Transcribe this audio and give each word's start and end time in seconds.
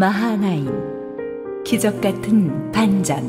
마하나임 0.00 1.62
기적 1.62 2.00
같은 2.00 2.72
반전 2.72 3.20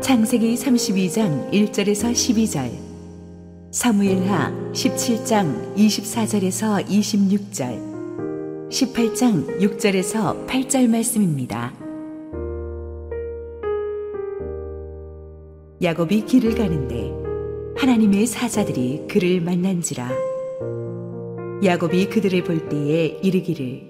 창세기 0.00 0.54
32장 0.54 1.50
1절에서 1.50 2.12
12절 2.12 2.70
사무엘하 3.72 4.52
17장 4.72 5.74
24절에서 5.74 6.86
26절 6.86 8.70
18장 8.70 9.58
6절에서 9.58 10.46
8절 10.46 10.88
말씀입니다. 10.88 11.74
야곱이 15.82 16.24
길을 16.24 16.54
가는데 16.54 17.12
하나님의 17.80 18.28
사자들이 18.28 19.08
그를 19.10 19.40
만난지라 19.40 20.08
야곱이 21.64 22.10
그들을 22.10 22.44
볼 22.44 22.68
때에 22.68 23.18
이르기를 23.24 23.89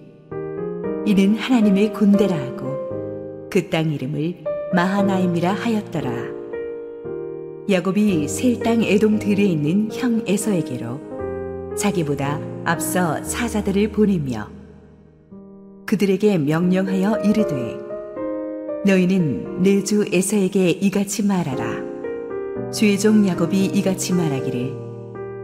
이는 1.07 1.35
하나님의 1.37 1.93
군대라 1.93 2.37
하고 2.37 3.49
그 3.51 3.69
땅 3.71 3.91
이름을 3.93 4.45
마하나임이라 4.75 5.53
하였더라. 5.53 6.11
야곱이 7.71 8.29
셀 8.29 8.61
땅 8.61 8.83
에돔 8.83 9.19
들에 9.19 9.45
있는 9.45 9.89
형 9.93 10.23
에서에게로 10.27 11.75
자기보다 11.77 12.41
앞서 12.65 13.23
사자들을 13.23 13.89
보내며 13.93 14.49
그들에게 15.87 16.39
명령하여 16.39 17.23
이르되 17.25 17.79
너희는 18.87 19.63
내 19.63 19.83
주 19.83 20.05
에서에게 20.13 20.71
이같이 20.71 21.25
말하라. 21.25 21.91
주의 22.73 22.99
종 22.99 23.27
야곱이 23.27 23.67
이같이 23.67 24.13
말하기를 24.15 24.73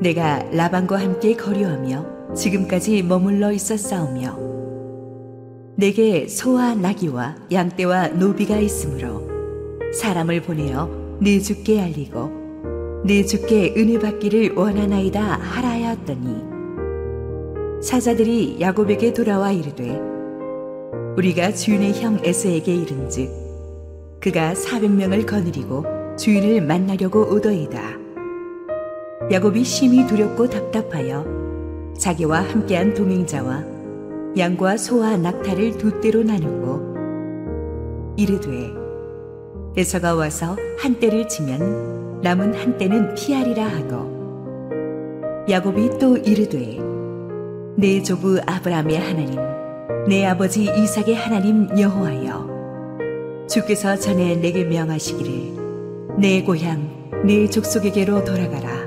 내가 0.03 0.43
라반과 0.53 0.99
함께 1.01 1.35
거류하며 1.35 2.35
지금까지 2.35 3.03
머물러 3.03 3.51
있었사오며 3.53 4.47
내게 5.79 6.27
소와 6.27 6.75
나귀와 6.75 7.37
양떼와 7.53 8.09
노비가 8.09 8.57
있으므로 8.57 9.29
사람을 9.93 10.41
보내어 10.41 11.19
내 11.21 11.39
주께 11.39 11.83
알리고 11.83 13.03
내 13.05 13.23
주께 13.23 13.75
은혜 13.77 13.99
받기를 13.99 14.55
원하나이다 14.55 15.21
하라 15.21 15.69
하였더니 15.69 16.57
사자들이 17.83 18.57
야곱에게 18.59 19.13
돌아와 19.13 19.53
이르되 19.53 20.01
우리가 21.19 21.53
주인의 21.53 21.93
형 22.01 22.21
에서에게 22.25 22.75
이른즉 22.75 23.31
그가 24.21 24.55
400명을 24.55 25.27
거느리고 25.27 25.85
주인을 26.17 26.63
만나려고 26.63 27.21
오더이다. 27.35 27.81
야곱이 29.31 29.63
심히 29.63 30.07
두렵고 30.07 30.49
답답하여 30.49 31.25
자기와 31.99 32.41
함께한 32.41 32.95
동행자와 32.95 33.76
양과 34.37 34.77
소와 34.77 35.17
낙타를 35.17 35.79
두 35.79 36.01
떼로 36.01 36.23
나누고 36.23 38.15
이르되 38.17 38.71
에서가 39.77 40.15
와서 40.15 40.57
한 40.79 40.99
떼를 40.99 41.27
치면 41.29 42.21
남은 42.23 42.55
한 42.55 42.77
떼는 42.77 43.15
피하리라 43.15 43.67
하고 43.67 44.15
야곱이 45.49 45.99
또 45.99 46.17
이르되 46.17 46.79
내 47.77 48.03
조부 48.03 48.41
아브라함의 48.47 48.99
하나님 48.99 49.39
내 50.09 50.27
아버지 50.27 50.65
이삭의 50.65 51.15
하나님 51.15 51.69
여호와여 51.79 53.47
주께서 53.49 53.97
전에 53.97 54.37
내게 54.37 54.65
명하시기를 54.65 56.19
내 56.19 56.43
고향 56.43 56.97
내 57.25 57.49
족속에게로 57.49 58.25
돌아가라. 58.25 58.87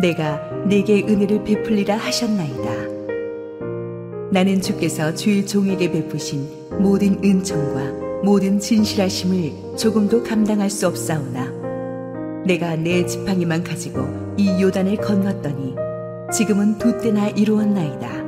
내가 0.00 0.40
내게 0.66 1.02
은혜를 1.02 1.44
베풀리라 1.44 1.96
하셨나이다 1.96 2.93
나는 4.34 4.60
주께서 4.60 5.14
주의 5.14 5.46
종에게 5.46 5.92
베푸신 5.92 6.48
모든 6.80 7.22
은총과 7.22 8.24
모든 8.24 8.58
진실하심을 8.58 9.76
조금도 9.76 10.24
감당할 10.24 10.68
수 10.70 10.88
없사오나 10.88 12.42
내가 12.44 12.74
내 12.74 13.06
지팡이만 13.06 13.62
가지고 13.62 14.34
이 14.36 14.60
요단을 14.60 14.96
건넜더니 14.96 15.76
지금은 16.32 16.78
두 16.78 16.98
때나 16.98 17.28
이루었나이다. 17.28 18.24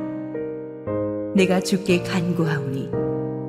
내가 1.35 1.59
주께 1.59 2.01
간구하오니 2.03 2.89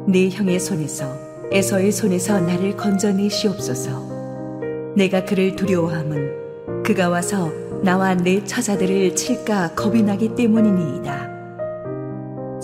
내 0.09 0.29
형의 0.29 0.59
손에서 0.59 1.17
에서의 1.53 1.93
손에서 1.93 2.41
나를 2.41 2.77
건져내시옵소서. 2.77 4.09
내가 4.97 5.25
그를 5.25 5.55
두려워함은 5.55 6.83
그가 6.83 7.09
와서 7.09 7.53
나와 7.85 8.17
내 8.17 8.43
처자들을 8.43 9.15
칠까 9.15 9.77
겁이 9.77 10.03
나기 10.03 10.35
때문이니이다. 10.35 11.28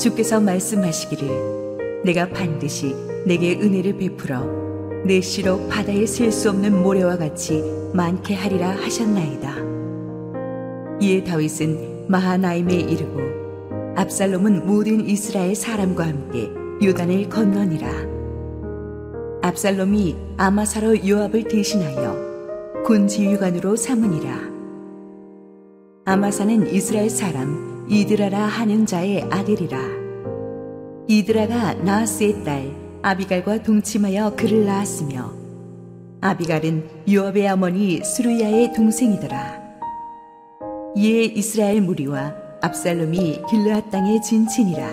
주께서 0.04 0.38
말씀하시기를 0.38 2.03
내가 2.04 2.28
반드시 2.28 2.94
내게 3.25 3.54
은혜를 3.54 3.97
베풀어 3.97 4.44
내 5.06 5.22
씨로 5.22 5.66
바다에 5.69 6.04
셀 6.04 6.31
수 6.31 6.50
없는 6.50 6.82
모래와 6.82 7.16
같이 7.16 7.62
많게 7.94 8.34
하리라 8.34 8.69
하셨나이다. 8.69 9.54
이에 11.00 11.25
다윗은 11.25 12.09
마하나임에 12.09 12.75
이르고 12.75 13.94
압살롬은 13.97 14.66
모든 14.66 15.09
이스라엘 15.09 15.54
사람과 15.54 16.06
함께 16.06 16.50
요단을 16.82 17.31
건너니라. 17.31 17.88
압살롬이 19.41 20.16
아마사로 20.36 21.09
요압을 21.09 21.44
대신하여 21.44 22.82
군 22.84 23.09
지휘관으로 23.09 23.75
삼으니라. 23.75 24.38
아마사는 26.04 26.75
이스라엘 26.75 27.09
사람 27.09 27.86
이드라라 27.88 28.38
하는 28.38 28.84
자의 28.84 29.22
아들이라. 29.31 29.94
이드라가 31.06 31.75
나하스의 31.75 32.44
딸 32.44 32.75
아비갈과 33.03 33.62
동침하여 33.62 34.34
그를 34.37 34.65
낳았으며 34.65 35.32
아비갈은 36.22 37.04
요압의 37.12 37.48
어머니 37.48 38.03
수르야의 38.03 38.72
동생이더라. 38.72 39.62
이에 40.97 41.25
이스라엘 41.25 41.82
무리와 41.82 42.34
압살롬이 42.62 43.42
길르앗 43.50 43.91
땅에 43.91 44.19
진친이라. 44.22 44.88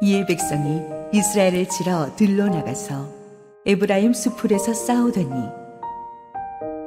이에 0.00 0.24
백성이 0.24 0.80
이스라엘을 1.12 1.68
치러 1.68 2.16
들러 2.16 2.46
나가서 2.46 3.06
에브라임 3.66 4.14
수풀에서 4.14 4.72
싸우더니 4.72 5.28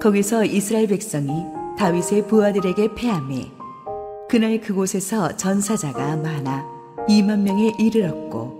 거기서 0.02 0.46
이스라엘 0.46 0.88
백성이 0.88 1.46
다윗의 1.78 2.28
부하들에게 2.28 2.96
패함에 2.96 3.52
그날 4.28 4.60
그곳에서 4.60 5.38
전사자가 5.38 6.16
많아 6.18 6.77
2만 7.06 7.42
명에 7.42 7.72
이르렀고 7.80 8.58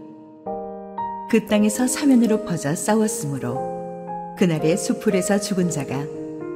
그 1.30 1.46
땅에서 1.46 1.88
사면으로 1.88 2.46
퍼져 2.46 2.76
싸웠으므로 2.76 4.36
그날의 4.38 4.78
수풀에서 4.78 5.40
죽은 5.40 5.70
자가 5.70 6.06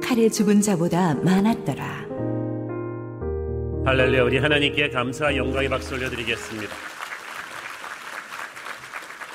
칼에 0.02 0.28
죽은 0.28 0.60
자보다 0.60 1.14
많았더라. 1.16 2.06
할렐루야 3.84 4.22
우리 4.22 4.38
하나님께 4.38 4.90
감사와 4.90 5.36
영광의 5.36 5.68
박수 5.68 5.94
올려드리겠습니다. 5.94 6.72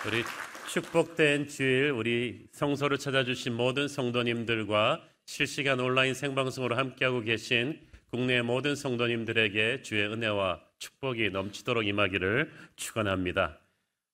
우리 0.07 0.23
축복된 0.67 1.47
주일 1.49 1.91
우리 1.91 2.47
성소를 2.53 2.97
찾아주신 2.97 3.53
모든 3.53 3.87
성도님들과 3.87 5.01
실시간 5.25 5.79
온라인 5.79 6.13
생방송으로 6.13 6.77
함께하고 6.77 7.21
계신 7.21 7.79
국내 8.09 8.41
모든 8.41 8.75
성도님들에게 8.75 9.81
주의 9.81 10.07
은혜와 10.07 10.66
축복이 10.79 11.29
넘치도록 11.29 11.85
임하기를 11.87 12.51
축원합니다. 12.75 13.59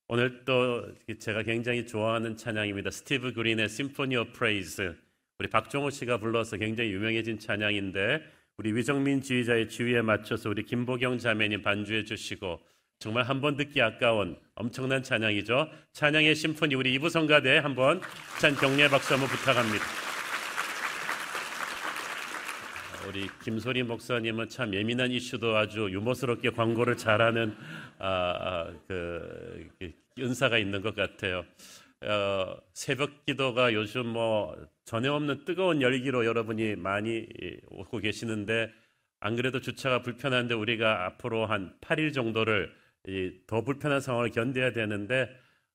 오늘 0.07 0.43
또 0.45 0.85
제가 1.19 1.43
굉장히 1.43 1.87
좋아하는 1.87 2.37
찬양입니다. 2.37 2.91
스티브 2.91 3.33
그린의 3.33 3.69
Symphony 3.69 4.15
of 4.17 4.31
Praise. 4.33 4.95
우리 5.39 5.49
박종호 5.49 5.89
씨가 5.89 6.17
불러서 6.17 6.57
굉장히 6.57 6.91
유명해진 6.91 7.39
찬양인데 7.39 8.23
우리 8.57 8.71
위정민 8.73 9.21
지휘자의 9.21 9.69
지휘에 9.69 10.01
맞춰서 10.01 10.49
우리 10.49 10.63
김보경 10.63 11.17
자매님 11.17 11.61
반주해 11.63 12.03
주시고 12.03 12.59
정말 12.99 13.23
한 13.23 13.41
번 13.41 13.57
듣기 13.57 13.81
아까운 13.81 14.37
엄청난 14.55 15.01
찬양이죠. 15.03 15.69
찬양의 15.93 16.35
심포니 16.35 16.75
우리 16.75 16.93
이부 16.93 17.09
성가대 17.09 17.57
한번 17.57 17.99
찬 18.39 18.55
격려 18.55 18.89
박수 18.89 19.13
한번 19.13 19.29
부탁합니다. 19.29 20.02
우리 23.13 23.29
김소리 23.43 23.83
목사님은 23.83 24.49
참 24.49 24.73
예민한 24.73 25.11
이슈도 25.11 25.55
아주 25.55 25.87
유머스럽게 25.91 26.49
광고를 26.49 26.97
잘하는 26.97 27.55
아, 27.99 28.07
아, 28.07 28.73
그, 28.87 29.69
그 29.77 29.93
은사가 30.17 30.57
있는 30.57 30.81
것 30.81 30.95
같아요. 30.95 31.45
어, 32.01 32.57
새벽 32.73 33.23
기도가 33.23 33.71
요즘 33.73 34.07
뭐 34.07 34.57
전에 34.85 35.09
없는 35.09 35.45
뜨거운 35.45 35.83
열기로 35.83 36.25
여러분이 36.25 36.75
많이 36.77 37.27
오고 37.69 37.99
계시는데 37.99 38.71
안 39.19 39.35
그래도 39.35 39.61
주차가 39.61 40.01
불편한데 40.01 40.55
우리가 40.55 41.05
앞으로 41.05 41.45
한 41.45 41.71
8일 41.81 42.15
정도를 42.15 42.73
더 43.45 43.61
불편한 43.61 44.01
상황을 44.01 44.31
견뎌야 44.31 44.73
되는데 44.73 45.29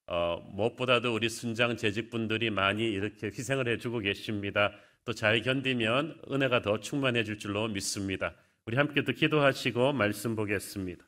어, 0.08 0.42
무엇보다도 0.54 1.14
우리 1.14 1.28
순장 1.28 1.76
재직분들이 1.76 2.50
많이 2.50 2.82
이렇게 2.82 3.28
희생을 3.28 3.68
해주고 3.68 4.00
계십니다. 4.00 4.72
또 5.08 5.14
잘 5.14 5.40
견디면 5.40 6.20
은혜가 6.30 6.60
더 6.60 6.80
충만해질 6.80 7.38
줄로 7.38 7.66
믿습니다. 7.68 8.34
우리 8.66 8.76
함께 8.76 9.04
또 9.04 9.12
기도하시고 9.12 9.94
말씀 9.94 10.36
보겠습니다. 10.36 11.02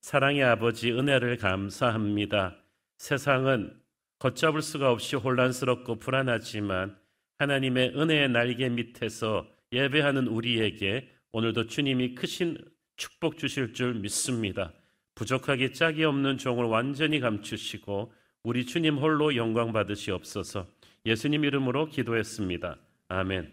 사랑의 0.00 0.44
아버지 0.44 0.92
은혜를 0.92 1.38
감사합니다. 1.38 2.56
세상은 2.96 3.76
걷잡을 4.20 4.62
수가 4.62 4.92
없이 4.92 5.16
혼란스럽고 5.16 5.96
불안하지만 5.96 6.96
하나님의 7.38 7.94
은혜의 7.96 8.28
날개 8.28 8.68
밑에서 8.68 9.50
예배하는 9.72 10.28
우리에게 10.28 11.10
오늘도 11.32 11.66
주님이 11.66 12.14
크신 12.14 12.56
축복 12.96 13.36
주실 13.36 13.72
줄 13.72 13.94
믿습니다. 13.94 14.72
부족하기 15.16 15.72
짝이 15.72 16.04
없는 16.04 16.38
종을 16.38 16.66
완전히 16.66 17.18
감추시고 17.18 18.12
우리 18.44 18.64
주님 18.64 18.96
홀로 18.98 19.34
영광 19.34 19.72
받으시옵소서. 19.72 20.68
예수님 21.04 21.44
이름으로 21.44 21.86
기도했습니다. 21.86 22.78
아멘. 23.08 23.52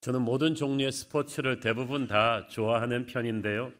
저는 0.00 0.22
모든 0.22 0.54
종류의 0.54 0.92
스포츠를 0.92 1.60
대부분 1.60 2.06
다 2.06 2.46
좋아하는 2.46 3.06
편인데요. 3.06 3.72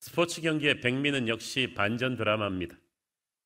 스포츠 0.00 0.42
경기의 0.42 0.80
백미는 0.80 1.28
역시 1.28 1.72
반전 1.74 2.16
드라마입니다. 2.16 2.76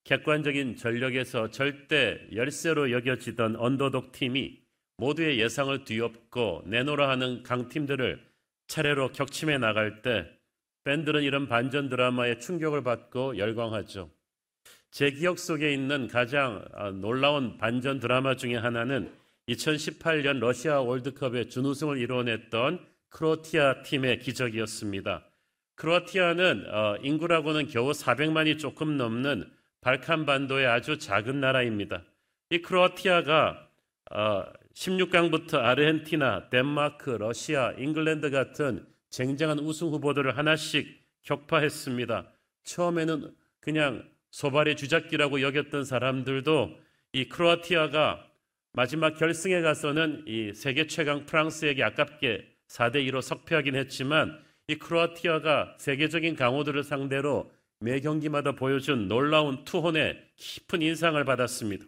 객관적인 0.04 0.76
전력에서 0.76 1.50
절대 1.50 2.18
열세로 2.34 2.90
여겨지던 2.92 3.56
언더독 3.56 4.12
팀이 4.12 4.60
모두의 4.96 5.38
예상을 5.38 5.84
뒤엎고 5.84 6.62
내노라 6.66 7.08
하는 7.08 7.42
강팀들을 7.42 8.24
차례로 8.68 9.12
격침해 9.12 9.58
나갈 9.58 10.02
때 10.02 10.26
팬들은 10.84 11.22
이런 11.22 11.48
반전 11.48 11.88
드라마에 11.88 12.38
충격을 12.38 12.82
받고 12.82 13.38
열광하죠. 13.38 14.10
제 14.90 15.10
기억 15.10 15.38
속에 15.38 15.72
있는 15.72 16.08
가장 16.08 16.64
아, 16.72 16.90
놀라운 16.90 17.58
반전 17.58 18.00
드라마 18.00 18.36
중에 18.36 18.56
하나는 18.56 19.12
2018년 19.48 20.40
러시아 20.40 20.80
월드컵의 20.80 21.48
준우승을 21.50 21.98
이뤄냈던 21.98 22.84
크로티아 23.10 23.82
팀의 23.82 24.18
기적이었습니다. 24.18 25.24
크로티아는 25.76 26.66
어, 26.68 26.96
인구라고는 27.02 27.68
겨우 27.68 27.92
400만이 27.92 28.58
조금 28.58 28.96
넘는 28.96 29.48
발칸 29.80 30.26
반도의 30.26 30.66
아주 30.66 30.98
작은 30.98 31.40
나라입니다. 31.40 32.02
이 32.50 32.60
크로아티아가 32.60 33.68
16강부터 34.74 35.54
어, 35.54 35.60
아르헨티나, 35.60 36.48
덴마크, 36.50 37.10
러시아, 37.10 37.72
잉글랜드 37.78 38.30
같은 38.30 38.84
쟁쟁한 39.10 39.60
우승 39.60 39.88
후보들을 39.88 40.36
하나씩 40.36 41.02
격파했습니다. 41.22 42.26
처음에는 42.64 43.34
그냥 43.60 44.08
소발의 44.30 44.76
주작기라고 44.76 45.40
여겼던 45.40 45.84
사람들도 45.84 46.80
이 47.12 47.28
크로아티아가 47.28 48.25
마지막 48.76 49.14
결승에 49.14 49.62
가서는 49.62 50.24
이 50.26 50.52
세계 50.52 50.86
최강 50.86 51.24
프랑스에게 51.24 51.82
아깝게 51.82 52.46
4대 52.68 52.96
2로 53.08 53.22
석패하긴 53.22 53.74
했지만 53.74 54.38
이 54.68 54.74
크로아티아가 54.74 55.76
세계적인 55.78 56.36
강호들을 56.36 56.84
상대로 56.84 57.50
매 57.80 58.00
경기마다 58.00 58.52
보여준 58.52 59.08
놀라운 59.08 59.64
투혼에 59.64 60.22
깊은 60.36 60.82
인상을 60.82 61.24
받았습니다. 61.24 61.86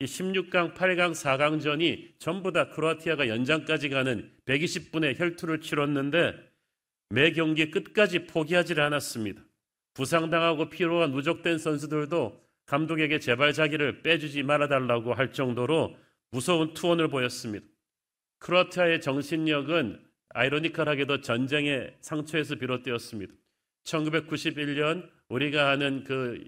이 0.00 0.06
16강, 0.06 0.74
8강, 0.74 1.12
4강전이 1.12 2.18
전부 2.18 2.50
다 2.50 2.68
크로아티아가 2.70 3.28
연장까지 3.28 3.88
가는 3.88 4.28
120분의 4.46 5.20
혈투를 5.20 5.60
치렀는데 5.60 6.34
매 7.10 7.30
경기 7.30 7.70
끝까지 7.70 8.26
포기하지 8.26 8.74
않았습니다. 8.80 9.40
부상당하고 9.94 10.68
피로가 10.68 11.06
누적된 11.06 11.58
선수들도 11.58 12.42
감독에게 12.66 13.20
제발 13.20 13.52
자기를 13.52 14.02
빼주지 14.02 14.42
말아달라고 14.42 15.14
할 15.14 15.32
정도로 15.32 15.96
무서운 16.30 16.74
투혼을 16.74 17.08
보였습니다. 17.08 17.66
크로아티아의 18.40 19.00
정신력은 19.00 20.04
아이러니컬하게도 20.30 21.22
전쟁의 21.22 21.96
상처에서 22.00 22.56
비롯되었습니다. 22.56 23.32
1991년 23.84 25.08
우리가 25.28 25.70
아는 25.70 26.04
그 26.04 26.44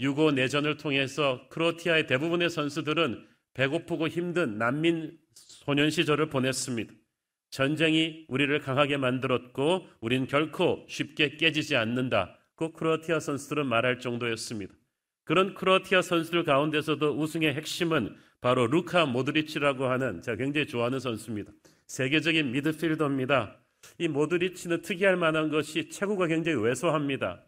유고 0.00 0.32
내전을 0.32 0.76
통해서 0.76 1.46
크로아티아의 1.48 2.06
대부분의 2.06 2.50
선수들은 2.50 3.26
배고프고 3.54 4.08
힘든 4.08 4.58
난민 4.58 5.18
소년 5.34 5.90
시절을 5.90 6.28
보냈습니다. 6.28 6.92
전쟁이 7.50 8.26
우리를 8.28 8.58
강하게 8.60 8.96
만들었고 8.96 9.86
우린 10.00 10.26
결코 10.26 10.84
쉽게 10.88 11.36
깨지지 11.36 11.76
않는다. 11.76 12.38
그 12.56 12.72
크로아티아 12.72 13.20
선수들은 13.20 13.66
말할 13.66 14.00
정도였습니다. 14.00 14.74
그런 15.24 15.54
크로아티아 15.54 16.02
선수들 16.02 16.44
가운데서도 16.44 17.16
우승의 17.16 17.54
핵심은 17.54 18.14
바로 18.44 18.66
루카 18.66 19.06
모드리치라고 19.06 19.86
하는 19.86 20.20
제가 20.20 20.36
굉장히 20.36 20.66
좋아하는 20.66 21.00
선수입니다. 21.00 21.50
세계적인 21.86 22.52
미드필더입니다. 22.52 23.56
이 23.96 24.06
모드리치는 24.08 24.82
특이할 24.82 25.16
만한 25.16 25.48
것이 25.48 25.88
체구가 25.88 26.26
굉장히 26.26 26.58
왜소합니다. 26.58 27.42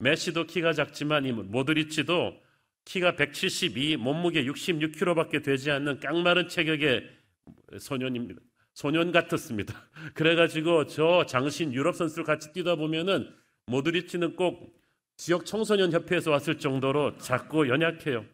메시도 0.00 0.48
키가 0.48 0.72
작지만 0.72 1.24
이 1.24 1.30
모드리치도 1.30 2.36
키가 2.84 3.14
172, 3.14 3.96
몸무게 3.98 4.44
66kg밖에 4.44 5.44
되지 5.44 5.70
않는 5.70 6.00
깡마른 6.00 6.48
체격의 6.48 7.08
소년입니다. 7.78 8.40
소년 8.74 9.12
같았습니다. 9.12 9.72
그래가지고 10.14 10.86
저 10.86 11.26
장신 11.26 11.72
유럽 11.72 11.94
선수를 11.94 12.24
같이 12.24 12.52
뛰다 12.52 12.74
보면은 12.74 13.32
모드리치는 13.66 14.34
꼭 14.34 14.74
지역 15.16 15.46
청소년 15.46 15.92
협회에서 15.92 16.32
왔을 16.32 16.58
정도로 16.58 17.18
작고 17.18 17.68
연약해요. 17.68 18.24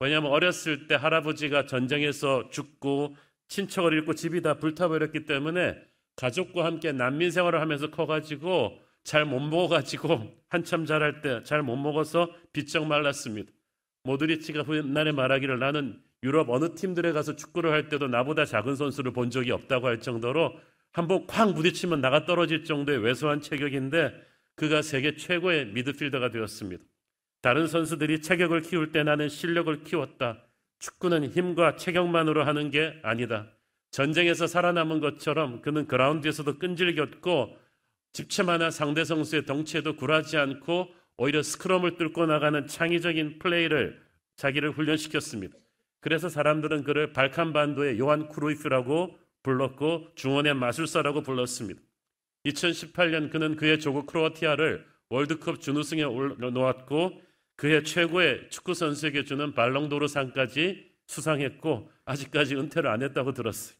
왜냐하면 0.00 0.30
어렸을 0.32 0.86
때 0.88 0.94
할아버지가 0.94 1.66
전쟁에서 1.66 2.50
죽고 2.50 3.16
친척을 3.48 3.92
잃고 3.94 4.14
집이 4.14 4.42
다 4.42 4.54
불타버렸기 4.54 5.24
때문에 5.24 5.76
가족과 6.16 6.64
함께 6.64 6.92
난민 6.92 7.30
생활을 7.30 7.60
하면서 7.60 7.90
커가지고 7.90 8.80
잘 9.04 9.24
못 9.24 9.38
먹어가지고 9.40 10.34
한참 10.48 10.84
자랄 10.84 11.20
때 11.22 11.42
잘 11.44 11.62
못 11.62 11.76
먹어서 11.76 12.28
비쩍 12.52 12.86
말랐습니다. 12.86 13.52
모드리치가 14.04 14.64
옛날에 14.74 15.12
말하기를 15.12 15.58
나는 15.58 16.00
유럽 16.22 16.50
어느 16.50 16.74
팀들에 16.74 17.12
가서 17.12 17.36
축구를 17.36 17.70
할 17.72 17.88
때도 17.88 18.08
나보다 18.08 18.44
작은 18.44 18.74
선수를 18.76 19.12
본 19.12 19.30
적이 19.30 19.52
없다고 19.52 19.86
할 19.86 20.00
정도로 20.00 20.58
한번 20.92 21.26
쾅 21.26 21.54
부딪히면 21.54 22.00
나가 22.00 22.24
떨어질 22.24 22.64
정도의 22.64 22.98
왜소한 22.98 23.40
체격인데 23.40 24.12
그가 24.56 24.82
세계 24.82 25.14
최고의 25.16 25.66
미드필더가 25.66 26.30
되었습니다. 26.30 26.82
다른 27.46 27.68
선수들이 27.68 28.22
체격을 28.22 28.62
키울 28.62 28.90
때 28.90 29.04
나는 29.04 29.28
실력을 29.28 29.84
키웠다. 29.84 30.42
축구는 30.80 31.30
힘과 31.30 31.76
체격만으로 31.76 32.42
하는 32.42 32.72
게 32.72 32.98
아니다. 33.04 33.46
전쟁에서 33.92 34.48
살아남은 34.48 34.98
것처럼 34.98 35.62
그는 35.62 35.86
그라운드에서도 35.86 36.58
끈질겼고 36.58 37.56
집채만한 38.14 38.72
상대 38.72 39.04
선수의 39.04 39.46
덩치에도 39.46 39.94
굴하지 39.94 40.38
않고 40.38 40.88
오히려 41.18 41.40
스크럼을 41.40 41.98
뚫고 41.98 42.26
나가는 42.26 42.66
창의적인 42.66 43.38
플레이를 43.38 44.02
자기를 44.34 44.72
훈련시켰습니다. 44.72 45.56
그래서 46.00 46.28
사람들은 46.28 46.82
그를 46.82 47.12
발칸반도의 47.12 48.00
요한 48.00 48.28
크루이프라고 48.28 49.20
불렀고 49.44 50.08
중원의 50.16 50.54
마술사라고 50.54 51.22
불렀습니다. 51.22 51.80
2018년 52.44 53.30
그는 53.30 53.54
그의 53.54 53.78
조국 53.78 54.06
크로아티아를 54.06 54.84
월드컵 55.10 55.60
준우승에 55.60 56.02
놓았고 56.02 57.24
그의 57.56 57.84
최고의 57.84 58.50
축구 58.50 58.74
선수에게 58.74 59.24
주는 59.24 59.54
발롱도르 59.54 60.08
상까지 60.08 60.90
수상했고 61.06 61.90
아직까지 62.04 62.56
은퇴를 62.56 62.90
안 62.90 63.02
했다고 63.02 63.32
들었어요. 63.32 63.76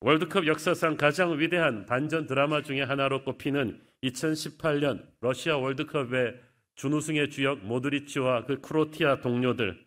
월드컵 0.00 0.46
역사상 0.46 0.96
가장 0.96 1.38
위대한 1.38 1.86
반전 1.86 2.26
드라마 2.26 2.62
중의 2.62 2.84
하나로 2.84 3.22
꼽히는 3.22 3.80
2018년 4.02 5.06
러시아 5.20 5.56
월드컵의 5.58 6.40
준우승의 6.74 7.30
주역 7.30 7.64
모드리치와 7.64 8.46
그 8.46 8.60
크로티아 8.60 9.20
동료들 9.20 9.78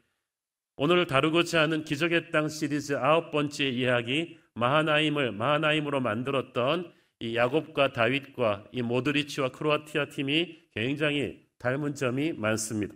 오늘 0.78 1.08
다루고자 1.08 1.62
하는 1.62 1.84
기적의 1.84 2.32
땅 2.32 2.48
시리즈 2.48 2.96
아홉 2.96 3.32
번째 3.32 3.68
이야기 3.68 4.38
마하나임을 4.54 5.34
마하나임으로 5.34 6.00
만들었던 6.00 6.94
이 7.20 7.36
야곱과 7.36 7.92
다윗과 7.92 8.66
이 8.72 8.82
모드리치와 8.82 9.50
크로아티아 9.50 10.10
팀이 10.10 10.70
굉장히 10.74 11.45
닮은 11.60 11.96
점이 11.96 12.34
많습니다. 12.34 12.94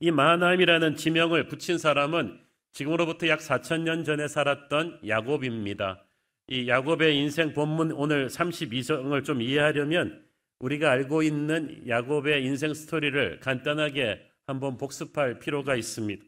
이 0.00 0.10
마하나임이라는 0.10 0.96
지명을 0.96 1.48
붙인 1.48 1.78
사람은 1.78 2.40
지금으로부터 2.72 3.28
약 3.28 3.40
4천 3.40 3.82
년 3.82 4.04
전에 4.04 4.28
살았던 4.28 5.00
야곱입니다. 5.06 6.04
이 6.48 6.68
야곱의 6.68 7.16
인생 7.16 7.52
본문 7.52 7.92
오늘 7.92 8.28
32장을 8.28 9.24
좀 9.24 9.42
이해하려면 9.42 10.24
우리가 10.58 10.90
알고 10.90 11.22
있는 11.22 11.86
야곱의 11.86 12.44
인생 12.44 12.74
스토리를 12.74 13.40
간단하게 13.40 14.26
한번 14.46 14.76
복습할 14.76 15.38
필요가 15.38 15.76
있습니다. 15.76 16.24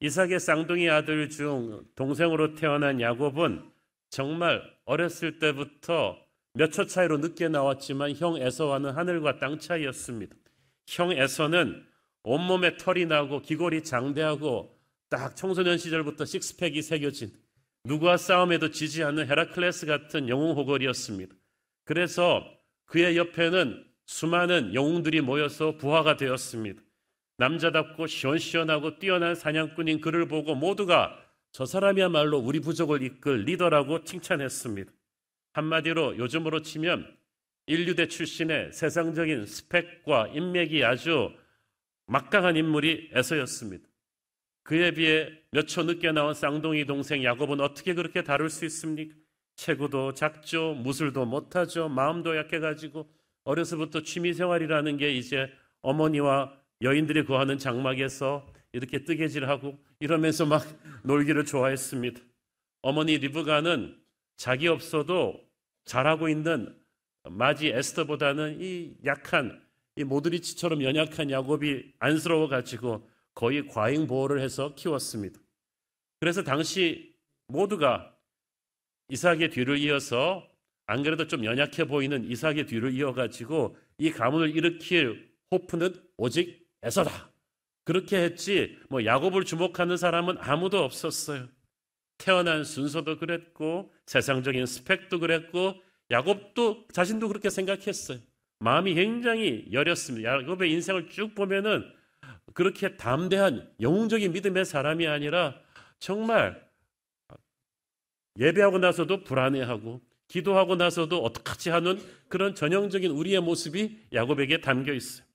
이삭의 0.00 0.40
쌍둥이 0.40 0.88
아들 0.88 1.28
중 1.28 1.84
동생으로 1.94 2.54
태어난 2.54 3.00
야곱은 3.00 3.70
정말 4.08 4.62
어렸을 4.84 5.38
때부터 5.38 6.18
몇 6.54 6.72
초 6.72 6.84
차이로 6.84 7.18
늦게 7.18 7.48
나왔지만 7.48 8.16
형 8.16 8.36
에서와는 8.36 8.90
하늘과 8.90 9.38
땅 9.38 9.58
차이였습니다. 9.58 10.34
형 10.88 11.12
에서는 11.12 11.84
온몸에 12.24 12.76
털이 12.76 13.06
나고 13.06 13.40
귀골이 13.42 13.84
장대하고 13.84 14.76
딱 15.08 15.36
청소년 15.36 15.78
시절부터 15.78 16.24
식스팩이 16.24 16.82
새겨진 16.82 17.32
누구와 17.84 18.16
싸움에도 18.16 18.70
지지 18.70 19.02
않는 19.04 19.28
헤라클레스 19.30 19.86
같은 19.86 20.28
영웅 20.28 20.56
호걸이었습니다. 20.56 21.34
그래서 21.84 22.44
그의 22.86 23.16
옆에는 23.16 23.84
수많은 24.06 24.74
영웅들이 24.74 25.20
모여서 25.20 25.76
부하가 25.76 26.16
되었습니다. 26.16 26.82
남자답고 27.38 28.06
시원시원하고 28.06 28.98
뛰어난 28.98 29.34
사냥꾼인 29.34 30.00
그를 30.00 30.26
보고 30.26 30.54
모두가 30.54 31.16
저 31.52 31.64
사람이야말로 31.64 32.38
우리 32.38 32.60
부족을 32.60 33.02
이끌 33.02 33.44
리더라고 33.44 34.04
칭찬했습니다. 34.04 34.92
한마디로 35.52 36.18
요즘으로 36.18 36.62
치면 36.62 37.16
인류대 37.66 38.08
출신의 38.08 38.72
세상적인 38.72 39.46
스펙과 39.46 40.28
인맥이 40.28 40.84
아주 40.84 41.32
막강한 42.06 42.56
인물이 42.56 43.10
에서였습니다. 43.12 43.88
그에 44.64 44.92
비해 44.92 45.30
몇 45.52 45.66
초 45.66 45.82
늦게 45.82 46.12
나온 46.12 46.34
쌍둥이 46.34 46.84
동생 46.86 47.24
야곱은 47.24 47.60
어떻게 47.60 47.94
그렇게 47.94 48.22
다룰 48.22 48.50
수 48.50 48.64
있습니까? 48.66 49.14
체구도 49.56 50.14
작죠, 50.14 50.74
무술도 50.74 51.26
못하죠, 51.26 51.88
마음도 51.88 52.36
약해가지고 52.36 53.08
어려서부터 53.44 54.02
취미생활이라는 54.02 54.96
게 54.96 55.12
이제 55.12 55.50
어머니와 55.82 56.52
여인들이 56.82 57.24
거하는 57.24 57.58
장막에서 57.58 58.46
이렇게 58.72 59.04
뜨개질하고 59.04 59.78
이러면서 60.00 60.46
막 60.46 60.62
놀기를 61.04 61.44
좋아했습니다. 61.44 62.20
어머니 62.82 63.18
리브가는 63.18 63.99
자기 64.40 64.68
없어도 64.68 65.38
잘하고 65.84 66.30
있는 66.30 66.74
마지 67.28 67.68
에스터보다는 67.68 68.62
이 68.62 68.96
약한 69.04 69.62
이 69.96 70.04
모드리치처럼 70.04 70.82
연약한 70.82 71.30
야곱이 71.30 71.92
안쓰러워 71.98 72.48
가지고 72.48 73.06
거의 73.34 73.66
과잉 73.66 74.06
보호를 74.06 74.40
해서 74.40 74.74
키웠습니다. 74.74 75.38
그래서 76.20 76.42
당시 76.42 77.14
모두가 77.48 78.16
이삭의 79.10 79.50
뒤를 79.50 79.76
이어서 79.76 80.48
안 80.86 81.02
그래도 81.02 81.26
좀 81.26 81.44
연약해 81.44 81.84
보이는 81.84 82.24
이삭의 82.24 82.64
뒤를 82.64 82.94
이어 82.94 83.12
가지고 83.12 83.76
이 83.98 84.10
가문을 84.10 84.56
일으킬 84.56 85.34
호프는 85.50 86.02
오직 86.16 86.66
에서다. 86.82 87.30
그렇게 87.84 88.22
했지 88.22 88.78
뭐 88.88 89.04
야곱을 89.04 89.44
주목하는 89.44 89.98
사람은 89.98 90.38
아무도 90.38 90.82
없었어요. 90.82 91.46
태어난 92.20 92.64
순서도 92.64 93.18
그랬고 93.18 93.92
세상적인 94.06 94.66
스펙도 94.66 95.18
그랬고 95.18 95.74
야곱도 96.10 96.88
자신도 96.92 97.28
그렇게 97.28 97.48
생각했어요. 97.50 98.18
마음이 98.58 98.94
굉장히 98.94 99.66
여렸습니다. 99.72 100.30
야곱의 100.30 100.70
인생을 100.70 101.08
쭉 101.08 101.34
보면은 101.34 101.90
그렇게 102.52 102.96
담대한 102.96 103.72
영웅적인 103.80 104.32
믿음의 104.32 104.66
사람이 104.66 105.06
아니라 105.06 105.58
정말 105.98 106.62
예배하고 108.38 108.78
나서도 108.78 109.24
불안해하고 109.24 110.02
기도하고 110.28 110.76
나서도 110.76 111.22
어떡하지 111.22 111.70
하는 111.70 111.98
그런 112.28 112.54
전형적인 112.54 113.10
우리의 113.10 113.40
모습이 113.40 114.08
야곱에게 114.12 114.60
담겨 114.60 114.92
있어요. 114.92 115.26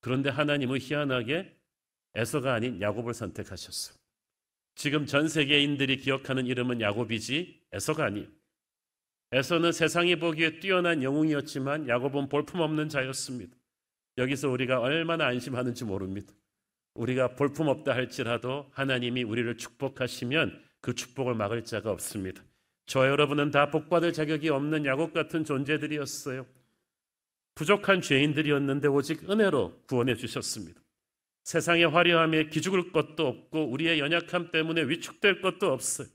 그런데 0.00 0.30
하나님은 0.30 0.78
희한하게 0.80 1.56
에서가 2.14 2.54
아닌 2.54 2.80
야곱을 2.80 3.14
선택하셨어요. 3.14 3.99
지금 4.74 5.06
전 5.06 5.28
세계인들이 5.28 5.98
기억하는 5.98 6.46
이름은 6.46 6.80
야곱이지 6.80 7.60
에서가 7.72 8.06
아니에요. 8.06 8.26
에서는 9.32 9.72
세상이 9.72 10.16
보기에 10.16 10.58
뛰어난 10.58 11.02
영웅이었지만 11.02 11.88
야곱은 11.88 12.28
볼품없는 12.28 12.88
자였습니다. 12.88 13.56
여기서 14.18 14.48
우리가 14.48 14.80
얼마나 14.80 15.26
안심하는지 15.26 15.84
모릅니다. 15.84 16.32
우리가 16.94 17.36
볼품없다 17.36 17.94
할지라도 17.94 18.68
하나님이 18.72 19.22
우리를 19.22 19.56
축복하시면 19.56 20.60
그 20.80 20.94
축복을 20.94 21.34
막을 21.34 21.64
자가 21.64 21.90
없습니다. 21.92 22.42
저 22.86 23.06
여러분은 23.06 23.52
다 23.52 23.70
복받을 23.70 24.12
자격이 24.12 24.48
없는 24.48 24.84
야곱 24.84 25.12
같은 25.12 25.44
존재들이었어요. 25.44 26.44
부족한 27.54 28.00
죄인들이었는데 28.00 28.88
오직 28.88 29.30
은혜로 29.30 29.82
구원해 29.86 30.16
주셨습니다. 30.16 30.80
세상의 31.44 31.84
화려함에 31.88 32.48
기죽을 32.48 32.92
것도 32.92 33.26
없고 33.26 33.70
우리의 33.70 33.98
연약함 33.98 34.50
때문에 34.50 34.82
위축될 34.82 35.40
것도 35.40 35.72
없어요. 35.72 36.08